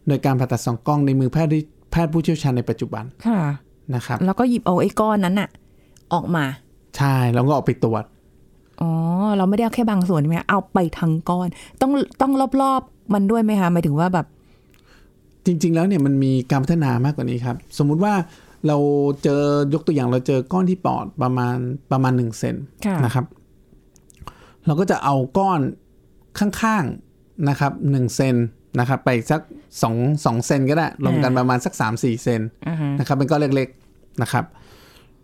[0.08, 3.40] โดยการผ่าตัดสองกล้องในมือแพทย์ที่แพทย์ผู้เชี่ยวชาญในปัจจุบันค่ะ
[3.94, 5.48] นะครับ แล้วก็หยิบเอาไอ้ก้อนนั้นอะ
[6.12, 6.44] ออกมา
[6.96, 8.04] ใช่แล้วก็เอาไปตรวจ
[8.80, 8.90] อ๋อ
[9.36, 11.48] เราไม่ได้เอาแค่บางส่วนใช่ไหมคะเอาไปทั้งก้อน
[11.80, 12.32] ต้องต้อง
[12.62, 14.26] รอบๆมันด้วยไหมคะหมายถึงว่าแบบ
[15.46, 18.14] จริง ๆ แล้วเนี่ยมันมีการพัฒนามากกว่านี้ครับ สมมุติว่า
[18.66, 18.76] เรา
[19.22, 19.42] เจอ
[19.74, 21.56] ยกตัวอย่างเราเจอก้อนที่ปอดประมาณ
[21.92, 22.54] ประมาณ1เซน
[22.86, 23.24] ค่ะนะครับ
[24.66, 25.60] เราก็จะเอาก้อน
[26.38, 28.36] ข้างๆนะครับ1เซน
[28.78, 29.40] นะครับ ไปสัก
[29.82, 34.44] 2 2เซนก็ได้รวมกันประมาณสัก3-4เซนอ่าฮะนะครับ เป็นก้อนเล็กๆนะครับ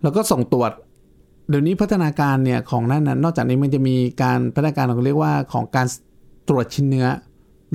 [0.02, 0.72] แล้วก็ส่งตรวจ
[1.48, 5.86] เดี๋ยวนี้พัฒนาการเนี่ยของนั่นนะนอกจากนี้มันจะมีการพัฒนาการเราเรียกว่าของการ
[6.48, 7.06] ตรวจชิ้นเนื้อ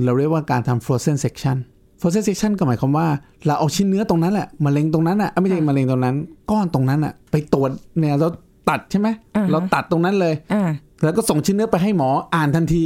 [0.05, 1.57] เราเรียกว่าการทำ frozen section
[2.01, 3.07] frozen section ก็หมายความว่า
[3.45, 6.15] เราเอาชิ้นเนื้อตรงนั้นแหละมะเร็งตรงนั้นอะเอ้ยไม่ใช่มะเร็งตรงนั้น
[6.51, 7.69] ก้อนตรงนั้นอะ ไปตรวจ
[7.99, 8.27] เนี่ยเรา
[8.69, 10.63] ตัดใช่ไหมอ่าฮะเราตัดตรงนั้นเลยอ่า
[11.03, 12.83] แล้วก็ส่งชิ้นเนื้อไปให้หมออ่านทันที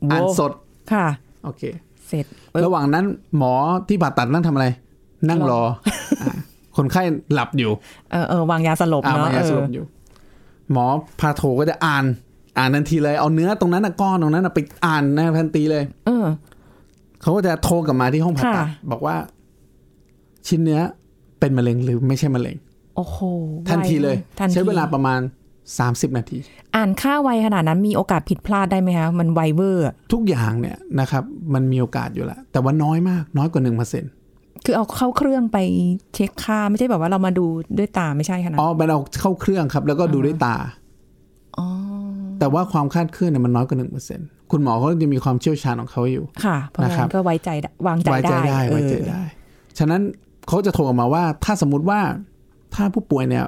[0.00, 0.52] โว้อ่านสด
[0.92, 1.06] ค่ะ
[1.44, 1.62] โอเค
[2.08, 3.04] เสร็จเออระหว่างนั้น
[3.36, 3.52] หมอ
[3.88, 4.66] ที่ผ่าตัดนั่งทำอะไร
[5.28, 5.62] นั่งรอ
[6.22, 6.34] อะ
[6.76, 7.02] คนไข้
[7.34, 7.70] หลับอยู่
[8.12, 9.84] เออเออวางยาสลบอ่าเนาะมายาสลบเอออยู่
[10.72, 10.86] หมอ
[11.20, 12.04] พาโทก็จะอ่าน
[12.58, 16.26] อ่านทันทีเลยเอาเนื้อตรงนั้นนะก้อนตรงนั้นนะไปอ่านนะทันทีเลย เออ
[17.22, 19.16] เขาก็จะโทรกลับมาที่ห้องผ่าตัดค่ะบอกว่า
[20.46, 20.80] ชิ้นเนื้อ
[21.40, 22.56] เป็นมะเร็งหรือไม่ใช่มะเร็ง
[22.96, 23.18] โอ้โห
[23.70, 25.20] ทันทีเลยทันทีใช้เวลาประมาณ
[25.68, 26.38] 30นาที
[26.76, 34.12] อ่านค่าไวขนาดนั้นมีโอกาสผิดพลาดได้ไหมคะ มันไวเวอร์อะทุกอย่างเนี่ยนะครับ มันมีโอกาสอยู่แล้วแต่ว่าน้อยมาก น้อยกว่าหนึ่งเปอร์เซ็นต์
[34.64, 35.58] คือเอาเข้าเครื่องไป
[36.14, 37.46] เช็คค่า ไม่ใช่แบบว่าเรามาดู
[37.78, 40.56] ด้วยตาไม่ใช่ขนาดอ๋อมันเอาเข้าเครื่องครับ แล้วก็ดูด้วยตา
[41.58, 41.66] อ๋อ
[42.38, 49.24] แต่ว่าความคาดเคลื่อนเนี่ยมันน้อยกว่าหนึ่งเปอร์เซ็นต์คุณหมอเขาจะมีความเชี่ยวชาญของเขาอยู่ ค่ะ เพราะฉะนะครันั้บนก็ไว้ใจได้วางใจไว้ใจได้ได้ไว้ใจเออได้
[49.78, 50.02] ฉะนั้น
[50.48, 52.00] เขาจะโทรออกมาว่า ถ้าสมมุติว่า
[52.74, 53.44] ถ้าผู้ป่วยเนี่ย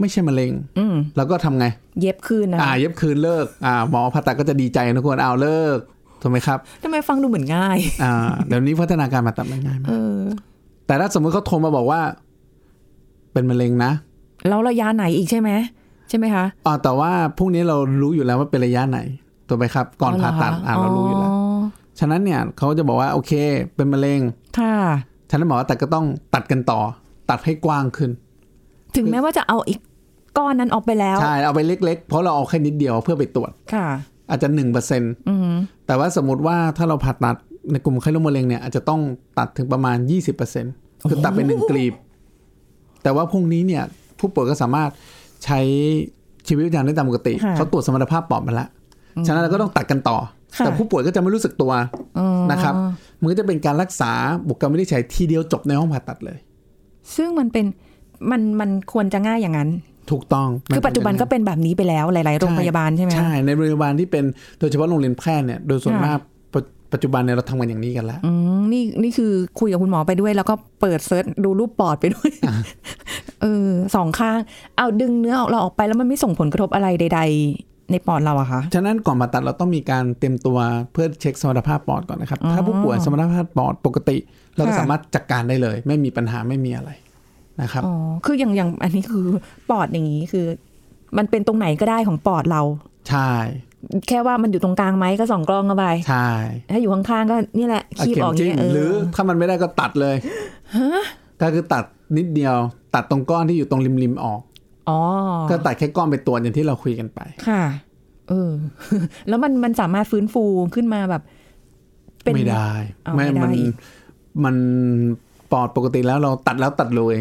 [0.00, 1.66] ไม่ใช่มะเร็งอืมเราก็ทำไง
[2.00, 5.78] เย็บคืนนะอ่าคะเย็บคืนเลิก อ่าหมอผ่าตัดก็จะดีใจนะควรเอาเลิก
[6.22, 8.12] ถูกไหมครับทำไมฟังดูเหมือนง่ายอ่า
[8.46, 10.22] เดี๋ยวนี้พัฒนาการผ่าตัดมันง่ายมาเอกอ
[10.86, 12.00] แต่ถ้าสมมติเขาโทรมาบอกว่า
[13.32, 13.92] เป็นมะเร็งนะ
[14.48, 15.50] แล้วระยะไหนอีกใช่ไหม
[16.08, 18.98] ใช่ไหมคะอ่าแต่ว่าพวกนี้เรารู้อยู่แล้วว่าเป็นระยะไหน
[19.48, 21.32] ถูกไหมครับ ก่อนผ่าตัดอ่าเรารู้อยู่แล้ว
[21.98, 23.32] ฉะนั้นเนี่ยเขาจะบอกว่าโอเค
[23.76, 24.20] เป็นมะเร็ง
[24.58, 24.76] ค่ะ
[25.30, 26.80] ฉะนั้นหมอตัดก็ต้องตัดกันต่อ
[27.30, 28.10] ตัดให้กว้างขึ้น
[28.96, 29.80] ถึงแม้ว่าจะเอาอีก
[30.38, 33.86] ก้อนนั้นออกไปแล้ว ใช่ เอาไปเล็ก ๆ เพราะเราเอาแค่นิดเดียวเพื่อไปตรวจ ค่ะ
[34.30, 35.54] อาจจะหนึ่งเปอร์เซ็นอืม
[35.86, 37.36] แต่ว่าสมมติว่าถ้าเราผ่าตัด
[37.72, 39.00] ในกลุ่มไข้โรคมะเร็งเนี่ยอาจจะต้อง
[39.38, 39.96] ตัดถึงประมาณ
[40.52, 41.94] 20%คือตัดไปหนึ่งกลีบ
[43.02, 43.82] แต่ว่าพวกนี้เนี่ย
[44.18, 44.90] ผู้ป่วยก็สามารถ
[45.44, 45.60] ใช้
[46.48, 48.68] ชีวิตประจำวันได้ตามปกติค่ะเขาตรวจสมรรถภาพปอดมาแล้ว
[49.26, 50.18] ฉะนั้นเราก็ต้องตัดกันต่อ
[50.56, 51.72] ค่ะแต่ผู้ป่วยก็จะไม่รู้สึกตัว
[52.18, 52.74] อ๋อนะครับ
[53.20, 54.12] มันก็จะเป็นการรักษา
[54.48, 56.38] บุคคลไม่ได้ใช้ทีเดียวจบในห้องผ่าตัดเลย
[57.16, 57.66] ซึ่งมันเป็น
[58.30, 59.70] มันมันควรจะง่ายอย่างนั้น
[60.10, 64.24] ถูกต้อง คือปัจจุบันก็เป็นแบบนี้ไปแล้วหลาย ๆ โรงพยาบาลใช่ไหมคะใช่ในโรงพยาบาลที่เป็น
[64.58, 66.18] โดยเฉพาะโรงเรียนแพทย์เนี่ยโดยส่วนค่ะมาก
[66.54, 72.30] ปัจปัจจุบันเนี่ยเราทำกันอย่างนี้กันแล้วอืมนี่นี่คือคุยกับคุณหมอไปด้วย แล้วก็เปิดเซิร์ชดูรูปปอดไปด้วย
[73.42, 74.38] เออสองข้าง
[74.76, 77.20] เอาดึงเนื้อออกเราออกไปแล้วมันไม่ส่งผลกระทบอะไรใด
[77.56, 80.58] ๆ ในปอดเราอะคะฉะนั้นก่อนผ่าตัดเราต้องมีการเตรียมตัว
[80.92, 84.16] เพื่อเช็คสมรรถภาพปอดก่อนนะครับอ๋อถ้าผู้ป่วยสมรรถภาพปอดปกติ
[84.56, 86.90] เราก็ค่ะสามารถจัดการได้เลย ไม่มีปัญหาไม่มีอะไร
[87.62, 87.94] นะครับอ๋อ
[88.24, 89.26] คืออย่างอย่างอันนี้คือ
[89.70, 90.46] ปอดอย่างนี้คือ
[91.16, 92.62] มันเป็นตรงไหนก็ได้ของปอดเรา
[93.08, 93.30] ใช่
[94.08, 96.28] แค่ว่ามันอยู่ตรงกลางไหมก็ส่องกล้องเข้าไปใช่
[96.72, 100.16] ถ้าอยู่ข้างๆก็นี่แหละเอาคีบเข็อมอกจิ้มเนี่ยเออหรือถ้ามันไม่ได้ก็ตัดเลย
[101.40, 101.84] ก็คือตัด
[102.16, 102.54] นิดเดียว
[102.94, 104.40] ตัดตรงก้อนที่อยู่ตรงริมๆออก
[104.88, 105.00] อ๋อ
[105.50, 107.62] ก็ตัดแค่ก้อนไปตัวอย่างที่เราคุยกันไป ค่ะ
[108.28, 108.50] เออ
[109.28, 110.44] แล้วมันมันสามารถฟื้นฟู
[110.74, 111.22] ขึ้นมาแบบ
[112.22, 112.72] เป็นไม่ได้
[113.04, 113.74] เอาไม่ได้มันอีก
[114.44, 114.56] มัน
[115.52, 117.16] ปอดปกติแล้วเราตัดแล้วตัดเลย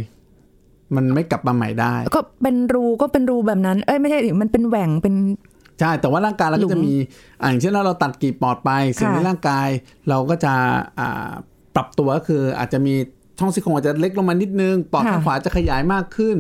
[0.95, 5.15] มันไม่กลับมาใหม่ได้ ก็เป็นรูก็เป็นรูแบบนั้น เอ้ยไม่ใช่ดิมันเป็นแหว่งเป็น
[5.79, 6.95] ใช่ แต่ว่าร่างกายเราหลุก็มจะมี
[7.41, 9.67] อ่าอย่างเช่นเราเราตัดกรีบปอดไปสิ่งในค่ะร่างกาย
[10.09, 10.53] เราก็จะ
[10.99, 11.31] อ่า
[11.75, 12.93] ปรับตัวก็คืออาจจะมี
[13.39, 16.37] ช่องซี่โครงอาจจะเล็กลงมานิดนึง ปอดข้างขวาจะขยายมากขึ้น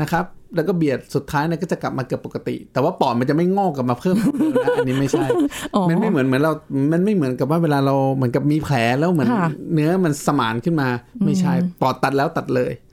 [0.00, 0.24] นะครับ
[0.56, 4.16] แล้วก็เบียดสุดท้ายเนี่ยก็จะกลับมาเกือบปกติ แต่ว่าปอดมันจะไม่งอกกลับมาเพิ่ม
[4.62, 5.26] นะอันนี้ไม่ใช่
[5.74, 6.52] อ๋อมันไม่เหมือนเหมือนเรา
[6.92, 10.88] มันไม่เหมือนกับว่าเวลาเราเหมือนกับมีแผลแล้วเหมือนค่ะเนื้อมันสมานขึ้นมา
[11.24, 12.83] ไม่ใช่ ปอดตัดแล้วตัดเลยอ๋อ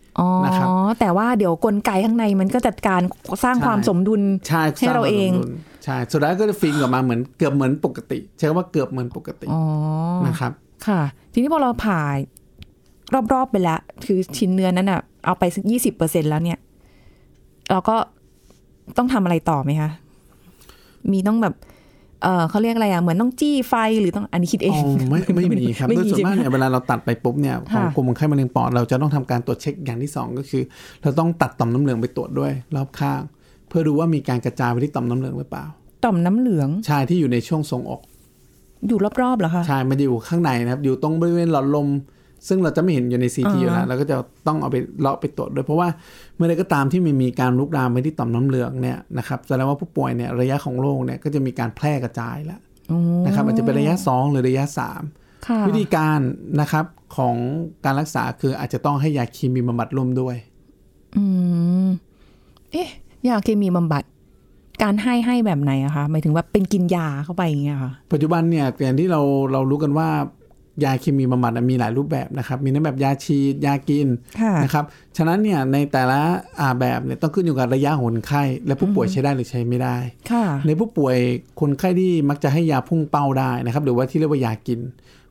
[0.45, 0.67] นะครับ
[0.99, 3.01] แต่ว่าเดี๋ยวกลไกข้างในมันก็จัดการ
[3.43, 9.61] สร้างใช่ความสมดุลใช่ให้เราเองสร้ควมสมดุลใช่สุดท้ายก็จะฟินกลับมาเหมือนเกือบเหมือนปกติใช้คำว่าเกือบเหมือนปกติอ๋อ
[10.27, 10.51] นะครับ
[10.87, 11.01] ค่ะ
[11.33, 12.01] ทีนี้พอเราผ่า
[13.33, 16.59] รอบๆไปแล้วคือชิ้นเนื้อนั้นอะเอาไปสักยี่สิบเปอร์เซ็นแล้วเนี่ย
[17.71, 17.95] เราก็
[18.97, 19.91] ต้องทำอะไรต่อไหมคะ
[21.11, 21.55] มีต้องแบบ
[22.23, 30.63] เออเขาเรียกอะไรอะเหมือนต้องจี้ไฟหรือต้องอันนี้คิดเออ๋งอไม่ไม่มีครับไม่โดมียส่วนมากใช่ไหมเนี่ยเวลาเราตัดไปปุ๊บเนี่ยของค่ะกลุ่มคนไข้มะเร็งปอดเราจะต้องทำการตรวจเช็คอย่างที่สองก็คือ
[31.01, 33.21] เราต้องตัดต่อมน้ำเหลืองไปตรวจด้วยรอบข้าง
[33.67, 35.65] เพื่อดูว่ามีการกระจายไปที่ต่อมน้ำเหลืองหรือเปล่า
[36.05, 38.01] ต่อมน้ำเหลืองใช่ที่อยู่ในช่วงทรงอก
[38.87, 41.87] อยู่รอบๆเหรอคะใช่มันจะอยู่ข้างในนะครับ อยู่ตรงบริเวณหลอดลม
[42.47, 44.15] ซึ่งเราจะไม่เห็นอยู่ในซีทีอ่าอยู่แล้วเราก็จะ
[44.47, 45.87] ต้องเอาไปเลาะไปตรวจด้วยเพราะว่า
[46.35, 52.59] เมื่อใดก็ตามที่มันมีการลุกลามไปที่ต่อมน้ำเหลืองเนี่ยนะครับแสดงว่าผู้ป่วยเนี่ยระยะของโรคเนี่ยก็จะมีการแพร่กระจายแล้ว
[52.91, 54.65] อ๋อนะครับอาจจะเป็นระยะ 2 หรือระยะ
[55.05, 56.19] 3ค่ะวิธีการ
[56.61, 56.85] นะครับ
[57.17, 57.35] ของ
[57.85, 60.35] การรักษาคืออาจจะต้องให้ยาเคมีบำบัดร่วมด้วย
[61.17, 61.23] อื
[61.85, 61.87] ม
[62.71, 62.89] เอ๊ะ
[63.27, 64.03] ยาเคมีบำบัด
[64.83, 70.09] การให้ให้แบบไหนอะคะหมายถึงว่าเป็นกินยาเข้าไปอย่างเงี้ยค่ะปัจจุบันเนี่ยอย่างที่เราเรารู้กันว่า
[70.83, 74.07] ยาเคมีบำบัดมีหลายรูปแบบนะครับ มีทั้งแบบยาฉีดยากิน
[74.41, 74.85] ค่ะนะครับ
[75.17, 76.19] ฉะนั้นเนี่ยในแต่ละ
[76.59, 79.97] อ่าแบบเนี่ยต้องขึ้นอยู่กับระยะของคนไข้ และผู้ป่วยใช้ได้หรือใช้ไม่ได้
[80.31, 81.15] ค่ะในผู้ป่วย
[81.61, 84.79] คนไข้ที่มักจะให้ยาพุ่งเป้าได้นะครับ หรือว่าที่เรียกว่ายากิน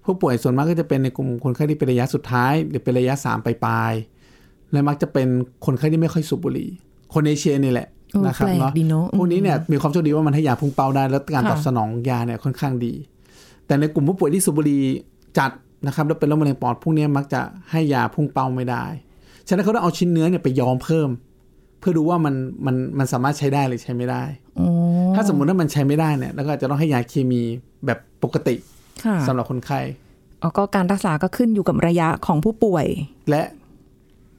[0.05, 5.29] ผู้ป่วยส่วนมากก็จะเป็นในกลุ่มคนไข้ที่เป็นระยะสุดท้าย หรือเป็นระยะสามปลายๆและมักจะเป็น
[5.67, 6.71] คนไข้ที่ไม่ค่อยสูบบุหรี่
[7.15, 12.93] คนเอเชียนี่แหละโอ้นะครับแปลกเนาะดีเนอะพวกนี้เนี่ยมีความโชคดีว่ามันให้ยาพุ่งเป้าได้ แล้วการค่ะตอบสนองยาเนี่ยค่อนข้างดี
[13.67, 14.83] แต่ในกลุ่มผู้ป่วยที่สูบบุหรี่
[15.39, 15.51] จัด
[15.87, 17.41] นะครับแล้วเป็นโรคมะเร็งปอดพวกนี้มักจะ
[17.71, 18.85] ให้ยาพุ่งเป้าไม่ได้
[19.49, 21.09] ฉะนั้นเขาต้องเอาชิ้นเนื้อเนี่ยไปย้อมเพิ่ม
[21.79, 22.35] เพื่อดูว่ามัน
[22.67, 24.23] มันมันสามารถใช้ได้หรือใช้ไม่ได้
[24.59, 24.67] อ๋อ
[25.15, 27.43] ถ้าสมมุติว่ามันใช้ไม่ได้เนี่ยแล้วก็อาจจะต้องให้ยาเคมี
[27.87, 28.57] แบบปกติ
[29.05, 29.81] ค่ะสำหรับคนไข้
[30.43, 32.87] อ๋อก็การรักษาก็ขึ้นอยู่กับระยะของผู้ป่วย
[33.31, 33.43] และ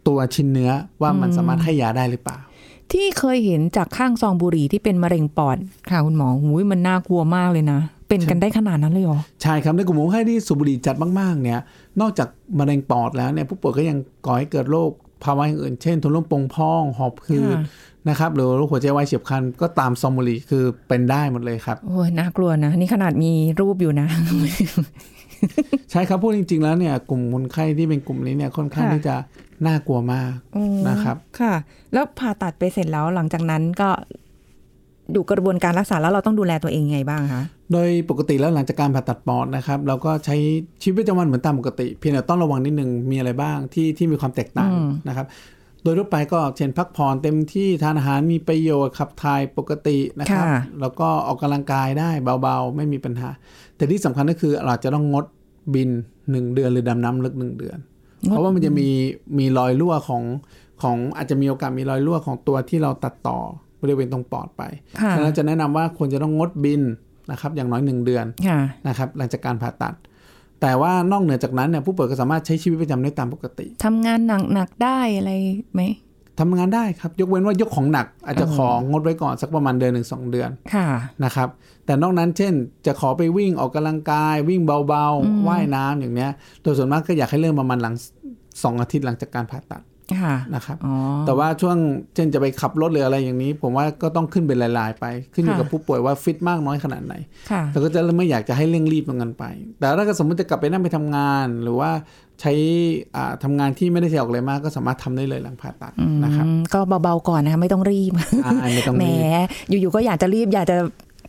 [0.08, 2.38] ตัวชิ้นเนื้อว่ามันสามารถให้ยาได้หรือเปล่า
[2.92, 5.58] ที่เคยเห็นจากข้างซองบุหรี่ที่เป็นมะเร็งปอด
[5.90, 7.80] ค่ะคุณหมอหูยมันน่ากลัวมากเลยนะ
[8.12, 11.60] เป็นกันได้ขนาดนั้นเลยเหรอ ใช่ครับ ในกลุ่มคนไข้ที่สูบบุหรี่จัดมากๆเนี่ย
[12.02, 12.28] นอกจาก
[12.60, 14.92] มะเร็งปอดแล้วเนี่ยผู้ป่วยก็ยังก่อให้เกิดโรค
[15.24, 17.64] ภาวะอย่างอื่น เช่นทุนลมโป่งพอง หอบหืดค่ะ
[18.10, 24.08] นะครับหรือโรคหัวใจวายเฉียบพลันก็ตามซองบุหรี่คือเป็นได้หมดเลยครับ โอ้ยน่ากลัวนะ นี่ขนาดมีรูปอยู่นะ
[25.92, 29.16] ใช่ครับพูดจริง ๆ แล้วเนี่ยกลุ่มคนไข้ที่เป็นกลุ่มนี้เนี่ยค่อนข้างค่ะที่จะ
[29.68, 31.54] น่ากลัวมากอืมนะครับ ค่ะ
[31.94, 33.90] แล้วผ่าตัดไปเสร็จแล้วหลังจากนั้นก็
[35.16, 40.36] ดูกระบวนการรักษาแล้วเราต้องดูแลตัวเองไงบ้างคะโดยปกติแล้วหลังจากการผ่าตัดปอดนะครับ เราก็ใช้
[40.82, 45.28] ชีวิตประจำวันเหมือนตามปกติ เพียงแต่ต้องระวังนิดนึงมีอะไรบ้างที่ที่มีความแตกต่างอืมนะครับ
[45.84, 52.10] โดยทั่วไปก็เช่นพักผ่อนเต็มที่ทานอาหารมีประโยชน์ขับถ่ายปกตินะครับค่ะแล้วก็ออกกำลังกายได้
[52.42, 53.30] เบาๆ ไม่มีปัญหา
[53.76, 55.26] แต่ที่สำคัญก็คือเราจะต้องงด
[55.74, 55.90] บิน
[56.22, 57.78] 1เดือนหรือดำน้ำลึก1เดือน
[58.28, 58.90] เพราะว่ามันจะมี
[59.38, 60.24] มีรอยรั่วของ
[60.82, 63.40] ของอาจจะมีโอกาสมีรอยรั่วของตัวที่เราตัดต่อ
[63.82, 64.64] บริเวณตรงปอดไป
[65.02, 66.82] ค่ะฉะนั้นจะแนะนำว่าควรจะต้องงดบิน
[67.32, 69.96] นะครับอย่างน้อย1เดือนค่ะนะครับหลังจากการผ่าตัด
[70.62, 74.20] แต่ว่านอกเหนือจากนั้นเนี่ยผู้ป่วยก็สามารถใช้ชีวิตประจำวันได้ตามปกติทำงาน
[74.54, 75.32] หนักๆได้อะไร
[75.74, 75.82] ไหม
[76.40, 80.88] ทำงานได้ครับยกเว้นว่ายกของหนัก อาจจะอ๋อของงดไว้ก่อนสักประมาณเดือนหนึ่งสองเดือนค่ะ
[81.24, 81.48] นะครับ
[81.86, 82.54] แต่นอกนั้นเช่น
[82.86, 87.96] จะขอไปวิ่งออกกำลังกาย วิ่งเบาอืมๆว่ายน้ำอย่างเนี้ยโดยส่วนมากก็อยากให้เริ่มประมาณหลัง
[88.64, 89.91] สองอาทิตย์หลังจากการผ่าตัดค่ะ
[90.56, 90.96] นะครับอ๋อ
[91.26, 91.78] แต่ว่าช่วง
[92.16, 97.14] เช่นจะไปขับรถหรืออะไรอย่างนี้ ผมว่าก็ต้องขึ้นเป็นรายๆ ไป ขึ้นอยู่ค่ะกับผู้ป่วยว่าฟิตมากน้อยขนาดไหน
[97.52, 99.46] ค่ะแต่ก็จะไม่อยากจะให้เร่งรีบตรงนั้นไป
[99.80, 101.92] แต่ถ้าเกิดสมมติจะกลับไปนั่งไปทำงาน หรือว่า
[102.42, 102.54] ใช้
[103.16, 105.94] อ่าทำงานที่ไม่ได้ใช้ออกอะไรมากก็สามารถทำได้เลยหลังผ่าตัด
[106.24, 108.12] นะครับอืมก็เบาๆก่อนนะคะไม่ต้องรีบ
[108.46, 109.06] อ่าไม่ต้องแหม
[109.72, 110.78] รีบอยู่ๆก็อยากจะรีบอยากจะ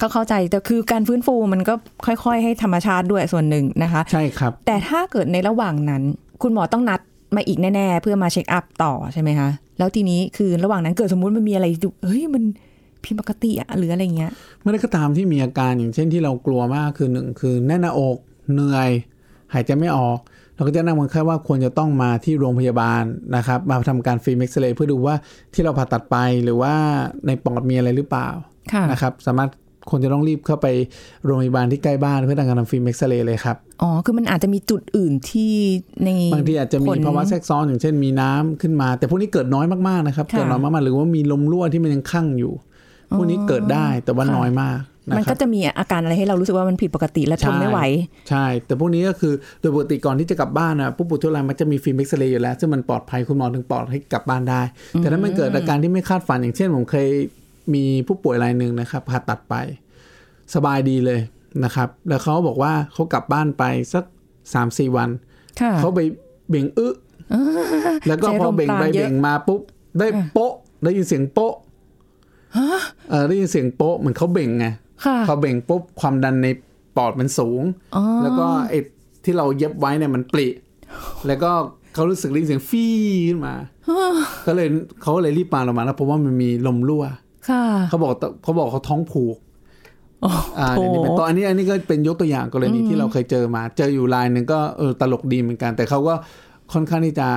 [0.03, 1.75] ก็เข้าใจแต่คือการฟื้นฟูมันก็
[2.07, 6.03] ค่อย ๆ ให้ธรรมชาติด้วยส่วนหนึ่งนะคะ ใช่ครับ แต่ถ้าเกิดในระหว่างนั้น
[6.42, 7.01] คุณหมอต้องนัด
[7.37, 12.42] มาอีกแน่ ๆ เพื่อมา check up ต่อใช่ไหมคะ แล้วทีนี้คือระหว่างนั้นเกิดสมมุติมันมีอะไรดูเฮ้ยมัน
[13.05, 18.16] ผิดปกติอะหรืออะไรเงี้ยเมื่อใดก็ตามที่มีอาการอย่างเช่นที่เรากลัวมากคือหนึ่งคือแน่นหน้าอก
[18.53, 18.90] เหนื่อย
[19.55, 20.18] หายใจไม่ออก
[20.55, 23.03] เราเราก็จะแนะนำคนไข้ว่าควรจะต้องมาที่โรงพยาบาล
[23.37, 25.14] นะครับ มาทำการฟิล์มเอ็กซเรย์เพื่อดูว่า
[25.55, 26.75] ที่เราผ่าตัดไปหรือว่า
[27.27, 28.29] ในปอดมีอะไรหรือเปล่า
[28.73, 29.51] ค่ะนะครับ สามารถ
[29.90, 30.66] ควรจะต้องรีบเข้าไป
[31.25, 35.55] โรงพยาบาลที่ใกล้บ้านเพื่อทำการทำฟิล์มเอ็กซเรย์เลยครับ อ๋อ คือมันอาจจะมีจุดอื่นที่
[36.05, 42.53] ในบางทีอาจจะมีผลภาวะแทรกซ้อนอย่างเช่นมีน้ำขึ้นมา แต่พวกนี้เกิดน้อยมากๆนะครับค่ะเกิดน้อยมากๆหรือว่ามีลมรั่วที่มันยังคั่งอยู่
[43.16, 47.81] พวกนี้เกิดได้แต่ว่าค่ะน้อยมากนะมันคก็รับก็จะมีอาการอะไรให้เรารู้สึกว่ามันผิดปกติและทนไม่ไหว
[48.29, 54.62] ใช่ แต่พวกนี้ก็คือโดยปกติก่อนที่จะกลับบ้านนะผู้ป่วยทั่วไปมันจะมีฟิล์มเอ็กซเรย์อยู่แล้ว ซึ่งมันปลอดภัยคุณหมอถึงปล่อยให้กลับบ้านได้
[54.99, 57.09] แต่ถ้ามันเกิดอาการที่ไม่คาดฝันอย่างเช่นผมเคย
[57.75, 59.55] มีผู้ป่วยรายหนึ่งนะครับผ่าตัดไป
[60.55, 61.20] สบายดีเลย
[61.64, 64.05] นะครับ แล้วเขาบอกว่าเขากลับบ้านไปสัก
[64.55, 65.11] สามสี่วัน
[65.61, 66.01] ค่ะเขาไป
[66.48, 66.88] เบ่งอึ
[68.09, 69.61] แล้วก็ใช้พอลมเบ่งปราณไปเยอะเบ่งมาปุ๊บ
[69.98, 70.53] ได้โป๊ะ
[70.85, 71.55] ได้ยินเสียงโป๊ะ
[73.11, 74.66] เออได้ยินเสียงโป๊ะเหมือนเขาเบ่งไง
[75.05, 76.48] ค่ะพอเบ่งปุ๊บความดันใน
[76.96, 77.62] ปอดมันสูง
[77.96, 78.79] อ๋อแล้วก็ไอ้
[79.25, 80.46] ที่เราเย็บไว้เนี่ยมันปริ
[81.27, 81.51] แล้วก็
[81.94, 82.94] เขารู้สึกได้ยินเสียงฟี่
[83.29, 83.55] ขึ้นมา
[84.46, 84.68] ก็เลย
[85.01, 87.20] เขาก็เลยรีบมาลงมาแล้วเพราะว่ามันมีลมรั่วค่ะ
[87.88, 88.11] เขาบอก
[88.42, 89.37] เขาบอกเขาท้องผูก
[90.22, 96.14] โอ้อ่าอย่างนี้เป็นต้นอันนี้อันนี้ก็เป็นยกตัวอย่างกรณีที่เราเคยเจอมา เจออยู่รายหนึ่งก็เออตลกดีเหมือนกัน แต่เขาก็
[96.72, 97.28] ค่อนข้างที่จะ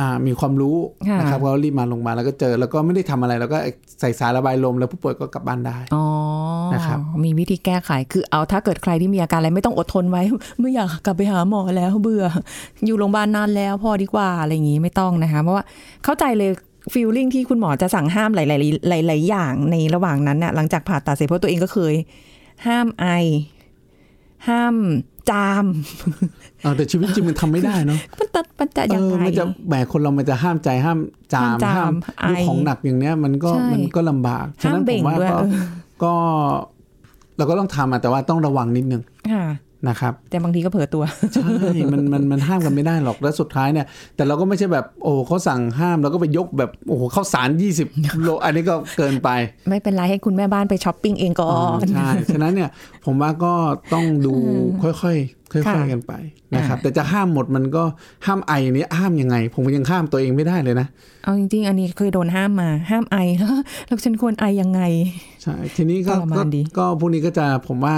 [0.00, 0.76] อ่ามีความรู้
[1.08, 3.58] ค่ะนะครับเขารีบมาลงมาแล้วก็เจอแล้วก็ไม่ได้ทำอะไร แล้วก็
[4.00, 6.04] ใส่สายระบายลมแล้วผู้ป่วยก็กลับบ้านได้อ๋อ
[6.74, 10.22] นะครับมีวิธีแก้ไขคือเอาถ้าเกิดใครที่มีอาการอะไรไม่ต้องอดทนไว้
[10.60, 12.24] ไม่อยากกลับไปหาหมอแล้วเบื่อ
[12.86, 15.64] อยู่โรงพยาบาลนานแล้วพอดีกว่าอะไรอย่างงี้ไม่ต้องนะคะเพราะว่า
[16.04, 16.50] เข้าใจเลย
[16.94, 18.48] ฟีลลิ่งที่คุณหมอจะสั่งห้ามหลาย
[19.04, 21.94] ๆ หลาย ๆ อย่างในระหว่างนั้นน่ะหลังจากผ่าตัดเสร็จเพราะตัวเองก็เคย
[22.66, 23.06] ห้ามไอ
[24.48, 24.74] ห้าม
[25.30, 25.64] จาม
[26.62, 30.98] เออแต่ชีวิตจริงมันทำไม่ได้เนาะมันจะมันจะเอยังอไงมันจะแหมคนเรามันจะห้ามใจห้าม
[31.34, 35.62] จามห้ามจามห้ามไอดูของหนักอย่างเนี้ย มันก็ใช่มันก็ลำบากฉะนั้นห้ามผเบ่งมว่าด้วยก็เออ
[36.02, 36.14] ก็
[37.36, 39.44] เราก็ต้องทำอะแต่ว่าต้องระวังนิดนึงค่ะ
[39.88, 41.48] นะครับแต่บางทีก็เผลอตัว ใช่
[41.92, 43.86] มันมันมันห้ามกันไม่ได้หรอกแล้วสุดท้ายเนี่ย
[44.16, 47.48] แต่เราก็ไม่ใช่แบบโอ้เขาสั่งห้ามแล้วก็ไปยกแบบโอ้โหข้าวสาร
[47.84, 49.28] 20 โล อันนี้ก็เกินไป
[49.68, 52.70] ไม่เป็นไรให้คุณแม่บ้านไปช้อปปิ้งเองก่อน ใช่ ฉะนั้นเนี่ย
[53.04, 53.54] ผมว่าก็
[53.92, 54.34] ต้องดู
[54.82, 56.12] ค่อยๆ ค่ค่ะอยๆกันไป
[56.54, 57.84] นะครับอ่าแต่จะห้ามหมดมันก็
[58.26, 60.86] ห้ามไออย่างนี้ห้ามยังไง ผมยังห้ามตัวเองไม่ได้เลยนะ
[61.24, 63.16] เอาจริง ๆ อันนี้เคยโดนห้ามมา ห้ามไอ
[63.86, 64.80] แล้วฉันควรไอยังไง
[65.42, 67.96] ใช่ ทีนี้ก็ทรมานก็ดีก็พวกนี้ก็จะผมว่า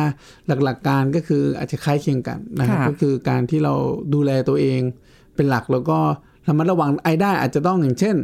[0.65, 3.75] หลักๆการก็คืออาจจะคล้ายเคียงกันนะครับค่ะก็คือการที่เรา
[4.15, 4.81] ดูแลตัวเอง
[5.35, 5.99] เป็นหลักแล้วก็
[6.49, 8.17] ระมัดระวังไอได้อาจจะต้องอย่างเช่น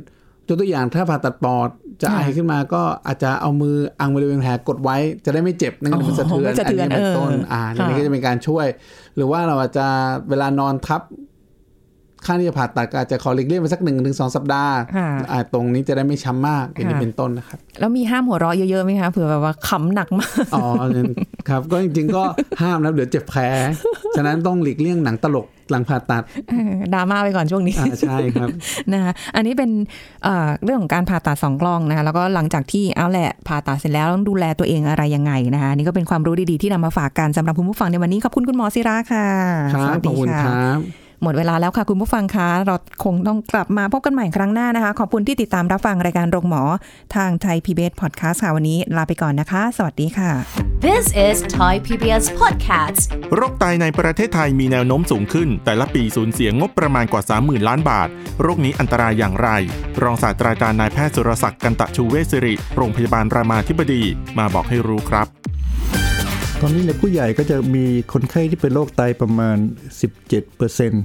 [0.49, 1.69] ยกตัวอย่างถ้าผ่าตัดปอด
[2.01, 8.67] จะไอขึ้นมาก็อาจจะเอามืออังบริเวณแผลกดไว้จะได้ไม่เจ็บนั่นก็เป็นสะเทือนไม่สะเทือนนี้เป็นต้นเอออ่อ่าค่ะอันนี้ก็จะเป็นการช่วย
[9.17, 9.87] หรือว่าเราอาจจะ
[10.29, 11.03] เวลานอนทับ
[12.27, 20.67] ข้างที่จะผ่าตัดก็อาจจะขอหลีกเลี่ยงไปสักหนึ่งถึงสองสัปดาห์ค่ะอ่าตรงนี้จะได้ไม่ช้ำมากอย่างนี้ค่ะเป็นต้นนะครับ แล้วมีห้ามหัวเราะเยอะๆไหมคะเผื่อแบบว่าขำหนักมาก อ๋อ
[21.49, 22.23] ครับ ก็จริงๆก็
[22.63, 23.43] ห้ามนะเดี๋ยวเจ็บแผล
[24.17, 28.49] ฉะนั้นต้องหลีกเลี่ยงหนังตลกหลังผ่าตัดเออดราม่าไปก่อนช่วงนี้อ่าใช่ครับ
[28.93, 29.71] นะคะอันนี้เป็น
[30.25, 39.29] เอ่อเรื่องของการผ่าตัดสองกล้องนะคะแล้วก็หลังจากที่เอาแหละผ่าตัดเสร็จแล้วต้องดูแลตัวเองอะไรยังไงนะคะอันนี่ก็เป็นความรู้ดีๆที่นำมาฝากกันสำหรับคุณผู้ฟังในวันนี้ขอบคุณคุณหมอศิระค่ะ
[39.75, 46.63] ครับสวัสขดีอบคุณค่ะครับ หมดเวลาแล้วค่ะคุณผู้ฟังคะ เราคงต้องกลับมาพบกันใหม่ครั้งหน้านะคะ ขอบคุณที่ติดตามรับฟังรายการโรงหมอ
[47.15, 50.31] ทางไทย PBS Podcast ค่ะวันนี้ลาไปก่อนนะคะ สวัสดีค่ะ
[50.87, 53.01] This is Thai PBS Podcast.
[53.35, 58.09] โรคไตในประเทศไทยมีแนวโน้มสูงขึ้น แต่ละปีสูญเสียงบประมาณกว่า 30,000 ล้านบาท
[58.43, 59.49] โรคนี้อันตรายอย่างไร
[60.03, 64.03] รองศาสตราจารย์นายแพทย์สุรศักดิ์กันตะชูเวชสิริ โรงพยาบาลรามาธิบดี
[64.39, 65.27] มาบอกให้รู้ครับ
[66.61, 69.57] ตอนนี้ในผู้ใหญ่ก็จะมีคนไข้ที่เป็นโรคไตประมาณ
[70.07, 71.03] 17เปอร์เซ็นต์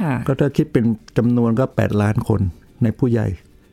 [0.00, 0.84] ค่ะก็ถ้าคิดเป็น
[1.18, 2.40] จำนวนก็ 8 ล้านคน
[2.82, 3.28] ในผู้ใหญ่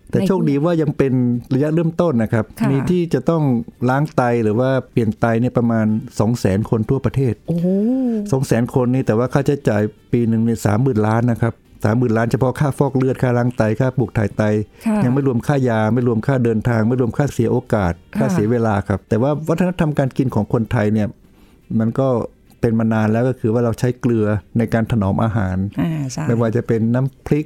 [0.10, 1.14] แต่ในผู้โชคดีว่ายังเป็น
[1.54, 3.44] ระยะเริ่มต้นนะครับค่ะมีที่จะต้อง
[3.90, 7.68] ล้างไตหรือว่าเปลี่ยนไตเนี่ยประมาณ 2 0 0 0 0 0คนทั่วประเทศโอ้โห
[8.32, 11.54] 2 0 0 0 0 0คนนี่แต่ว่าค่าใช้จ่ายปีหนึ่งเนี่ยสามหมื่นล้านนะครับ
[11.86, 14.44] สามหมื่นล้านเฉพาะค่าฟอกเลือดค่าล้างไตค่าปลูกถ่ายไต
[14.86, 21.08] ค่ะยังไม่รวมค่ายาไม่รวมค่าเดินทาง ไม่รวมค่าเสียโอกาส ค่าค่ะเสียเวลาครับ แต่ว่าวัฒนธรรมการกินของคนไทยเนี่ย
[21.80, 22.08] มันก็
[22.62, 24.26] เป็นมานานแล้วก็คือว่าเราใช้เกลือ
[24.58, 27.46] ในการถนอมอาหารอ่าใช่ไม่ว่าจะเป็นน้ำพริก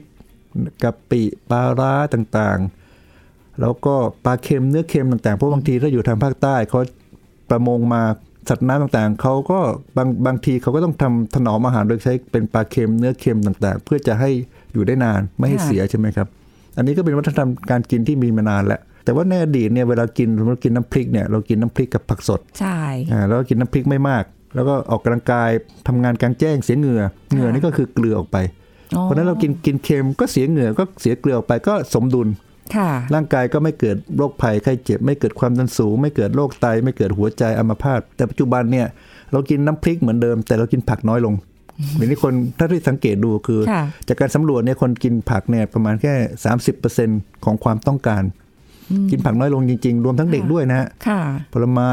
[0.84, 6.80] กะปิปลาร้าต่างๆ แล้วก็ปลาเค็มเนื้อเค็มต่างๆเพราะบางทีถ้าอยู่ทางภาคใต้เขา
[7.50, 8.04] ประมงมา
[8.50, 9.60] สัตว์น้ำต่างๆเขาก็
[9.98, 14.30] บางบางทีเขาก็ต้องทำถนอมอาหารโดยใช้เป็นปลาเค็มเนื้อเค็มต่างๆ เพื่อจะให้
[14.74, 16.28] อยู่ได้นานไม่ให้ค่ะเสียใช่ไหมครับ
[16.78, 22.80] อันนี้ก็เป็นวัฒนธรรมการกินที่มีมานานแล้วแต่ว่าในอดีตเนี่ยเวลากินเรากินน้ำพริกเนี่ยเรากินน้ำพริกกับผักสดใช่
[23.12, 24.24] อ่าแล้วก็กินน้ำพริกไม่มาก
[24.56, 25.50] แล้วก็ออกกำลังกาย
[25.88, 28.38] ทำงานกลางแจ้งเสียเหงื่อเหงื่อนี่ก็คือเกลือออกไป
[28.96, 32.49] อ๋อเพราะฉะนั้นเรากินกินเค็มก็เสียเหงื่อก็เสียเกลือออกไปก็สมดุลค่ะ
[33.14, 38.88] ร่างกายก็ไม่เกิดโรคภัยไข้เจ็บ ไม่เกิดความดันสูง ไม่เกิดโรคไต ไม่เกิดหัวใจอัมพาตแต่ปัจจุบันเนี่ย
[39.32, 41.34] เรากินน้ำพริกเหมือนเดิม แต่เรากินผักน้อยลง
[41.98, 46.14] อย่างที่คนถ้าที่สังเกตดูคือค่ะจากการสำรวจเนี่ยคนกินผักเนี่ยประมาณแค่
[46.80, 48.24] 30%ของความต้องการ
[49.12, 51.22] กินผักน้อยลงจริง ๆ รวมทั้งเด็กด้วยนะฮะค่ะ
[51.54, 51.90] ผลไม้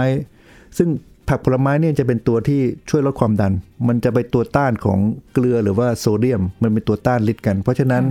[0.79, 0.89] ซึ่ง
[1.29, 2.61] ผักผลไม้เนี่ยจะเป็นตัวที่
[2.91, 3.53] ช่วยลดความดัน
[3.89, 4.99] มันจะไปตัวต้านของ
[5.33, 8.03] เกลือหรือว่าโซเดียม มันเป็นตัวต้านฤทธิ์กัน เพราะฉะนั้น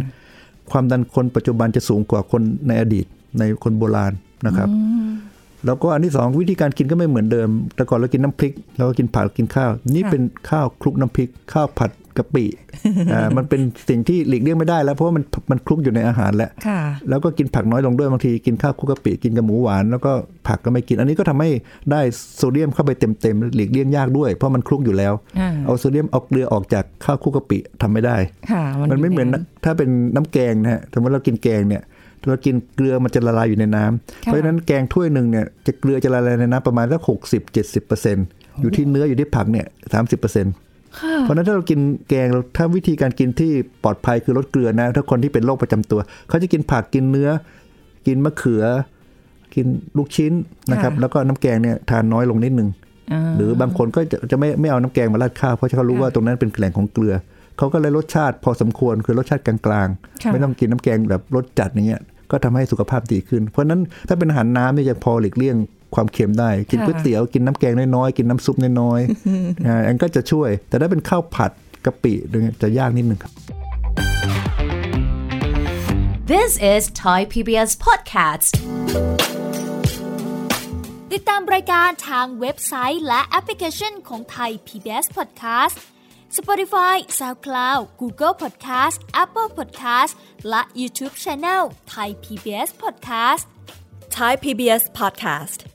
[0.72, 3.06] ความดันคนปัจจุบันจะสูงกว่าคนในอดีต
[3.40, 4.14] ในคนโบราณ
[4.46, 4.70] นะครับ
[5.66, 12.46] แล้วก็อันที่สองวิธีการกินก็ไม่เหมือนเดิม แต่ก่อนเรากินน้ำพริกเราก็กินผักกินข้าว นี่ค่ะเป็นข้าวคลุกน้ำพริก ข้าวผัด กะปิ
[13.14, 20.12] อ่ามันเป็นสิ่งที่หลีกเลี่ยงไม่ได้แล้วเพราะว่ามันมันคลุกอยู่ในอาหารแล้วค่ะแล้วก็กินผักน้อยลงด้วยบางทีกินข้าวคลุกกะปิกินกับหมูหวานแล้วก็
[20.48, 21.50] ผักก็ไม่กิน อันนี้ก็ทำให้
[21.92, 22.02] ได้
[22.38, 28.18] โซเดียมเข้าไปเต็มๆหลีกเลี่ยงยากด้วย เพราะมันคลุกอยู่แล้วอ่าเอาโซเดียมเอาเกลือออกจากข้าวคลุกกะปิทำไม่ได้
[28.52, 31.84] ค่ะมันไม่เหมือนยู่นะถ้าเป็นน้ำแกงนะฮะสมมติเรากินแกงเนี่ย
[32.28, 38.26] เรากินเกลือมันจะละลายอยู่ในน้ำเพราะฉะนั้นแกงถ้วยหนึ่งเนี่ยจะเกลือจะละลายในน้ำประมาณสักหกสิบเจ็ดสิบเปอร์เซ็นต์
[38.62, 40.54] อยู่ที่เนื้ออยู่ที่ผักเนี่ยสามสิบเปอร์เซ็นต์
[41.22, 41.80] เพราะฉะนั้นถ้าเรากิน
[42.10, 43.52] แกงเราถ้าวิธีการกินที่
[43.84, 47.30] ปลอดภัยคือลดเกลือนะ ถ้าคนที่เป็นโรคประจำตัว เขาจะกินผักกินเนื้อ
[48.08, 48.64] กินมะเขือ
[49.56, 49.66] กิน
[49.98, 50.34] ลูกชิ้น
[50.72, 52.70] นะครับ แล้วก็น้ำแกงเนี่ยทานน้อยลงนิดนึง
[53.12, 57.14] อ่าหรือบางคนก็จะจะไม่ไม่เอาน้ำแกงมาราดข้าวเพราะเขารู้ว่าตรงนั้นเป็นแหล่งของเกลือ
[57.58, 65.56] เขาก็เลยรสชาติพอสมควรคือรสชาติกลางๆ ไม่ต้องกินน้ำแกงแบบรสจัดอย่างเงี้ยก็ทำให้สุขภาพดีขึ้น เพราะฉะนั้นถ้าเป็นอาหารน้ำเนี่ยจะพอหลีกเลี่ยง
[65.96, 71.52] ความเค็มได้ กินก๋วยเตี๋ยวกินน้ำแกงน้อยๆกินน้ำซุปน้อยๆอ่าอันก็จะช่วย แต่ถ้าเป็นข้าวผัด
[71.86, 73.34] กะปิเนี่ยจะยากนิดนึงครับ
[76.32, 78.52] This is Thai PBS Podcast
[81.14, 85.76] ติดตามรายการทางเว็บไซต์และแอปพลิเคชันของไทย PBS Podcast
[86.38, 90.14] Spotify SoundCloud Google Podcast Apple Podcast
[90.50, 93.46] และ YouTube Channel Thai PBS Podcast
[94.16, 95.75] Thai PBS podcast.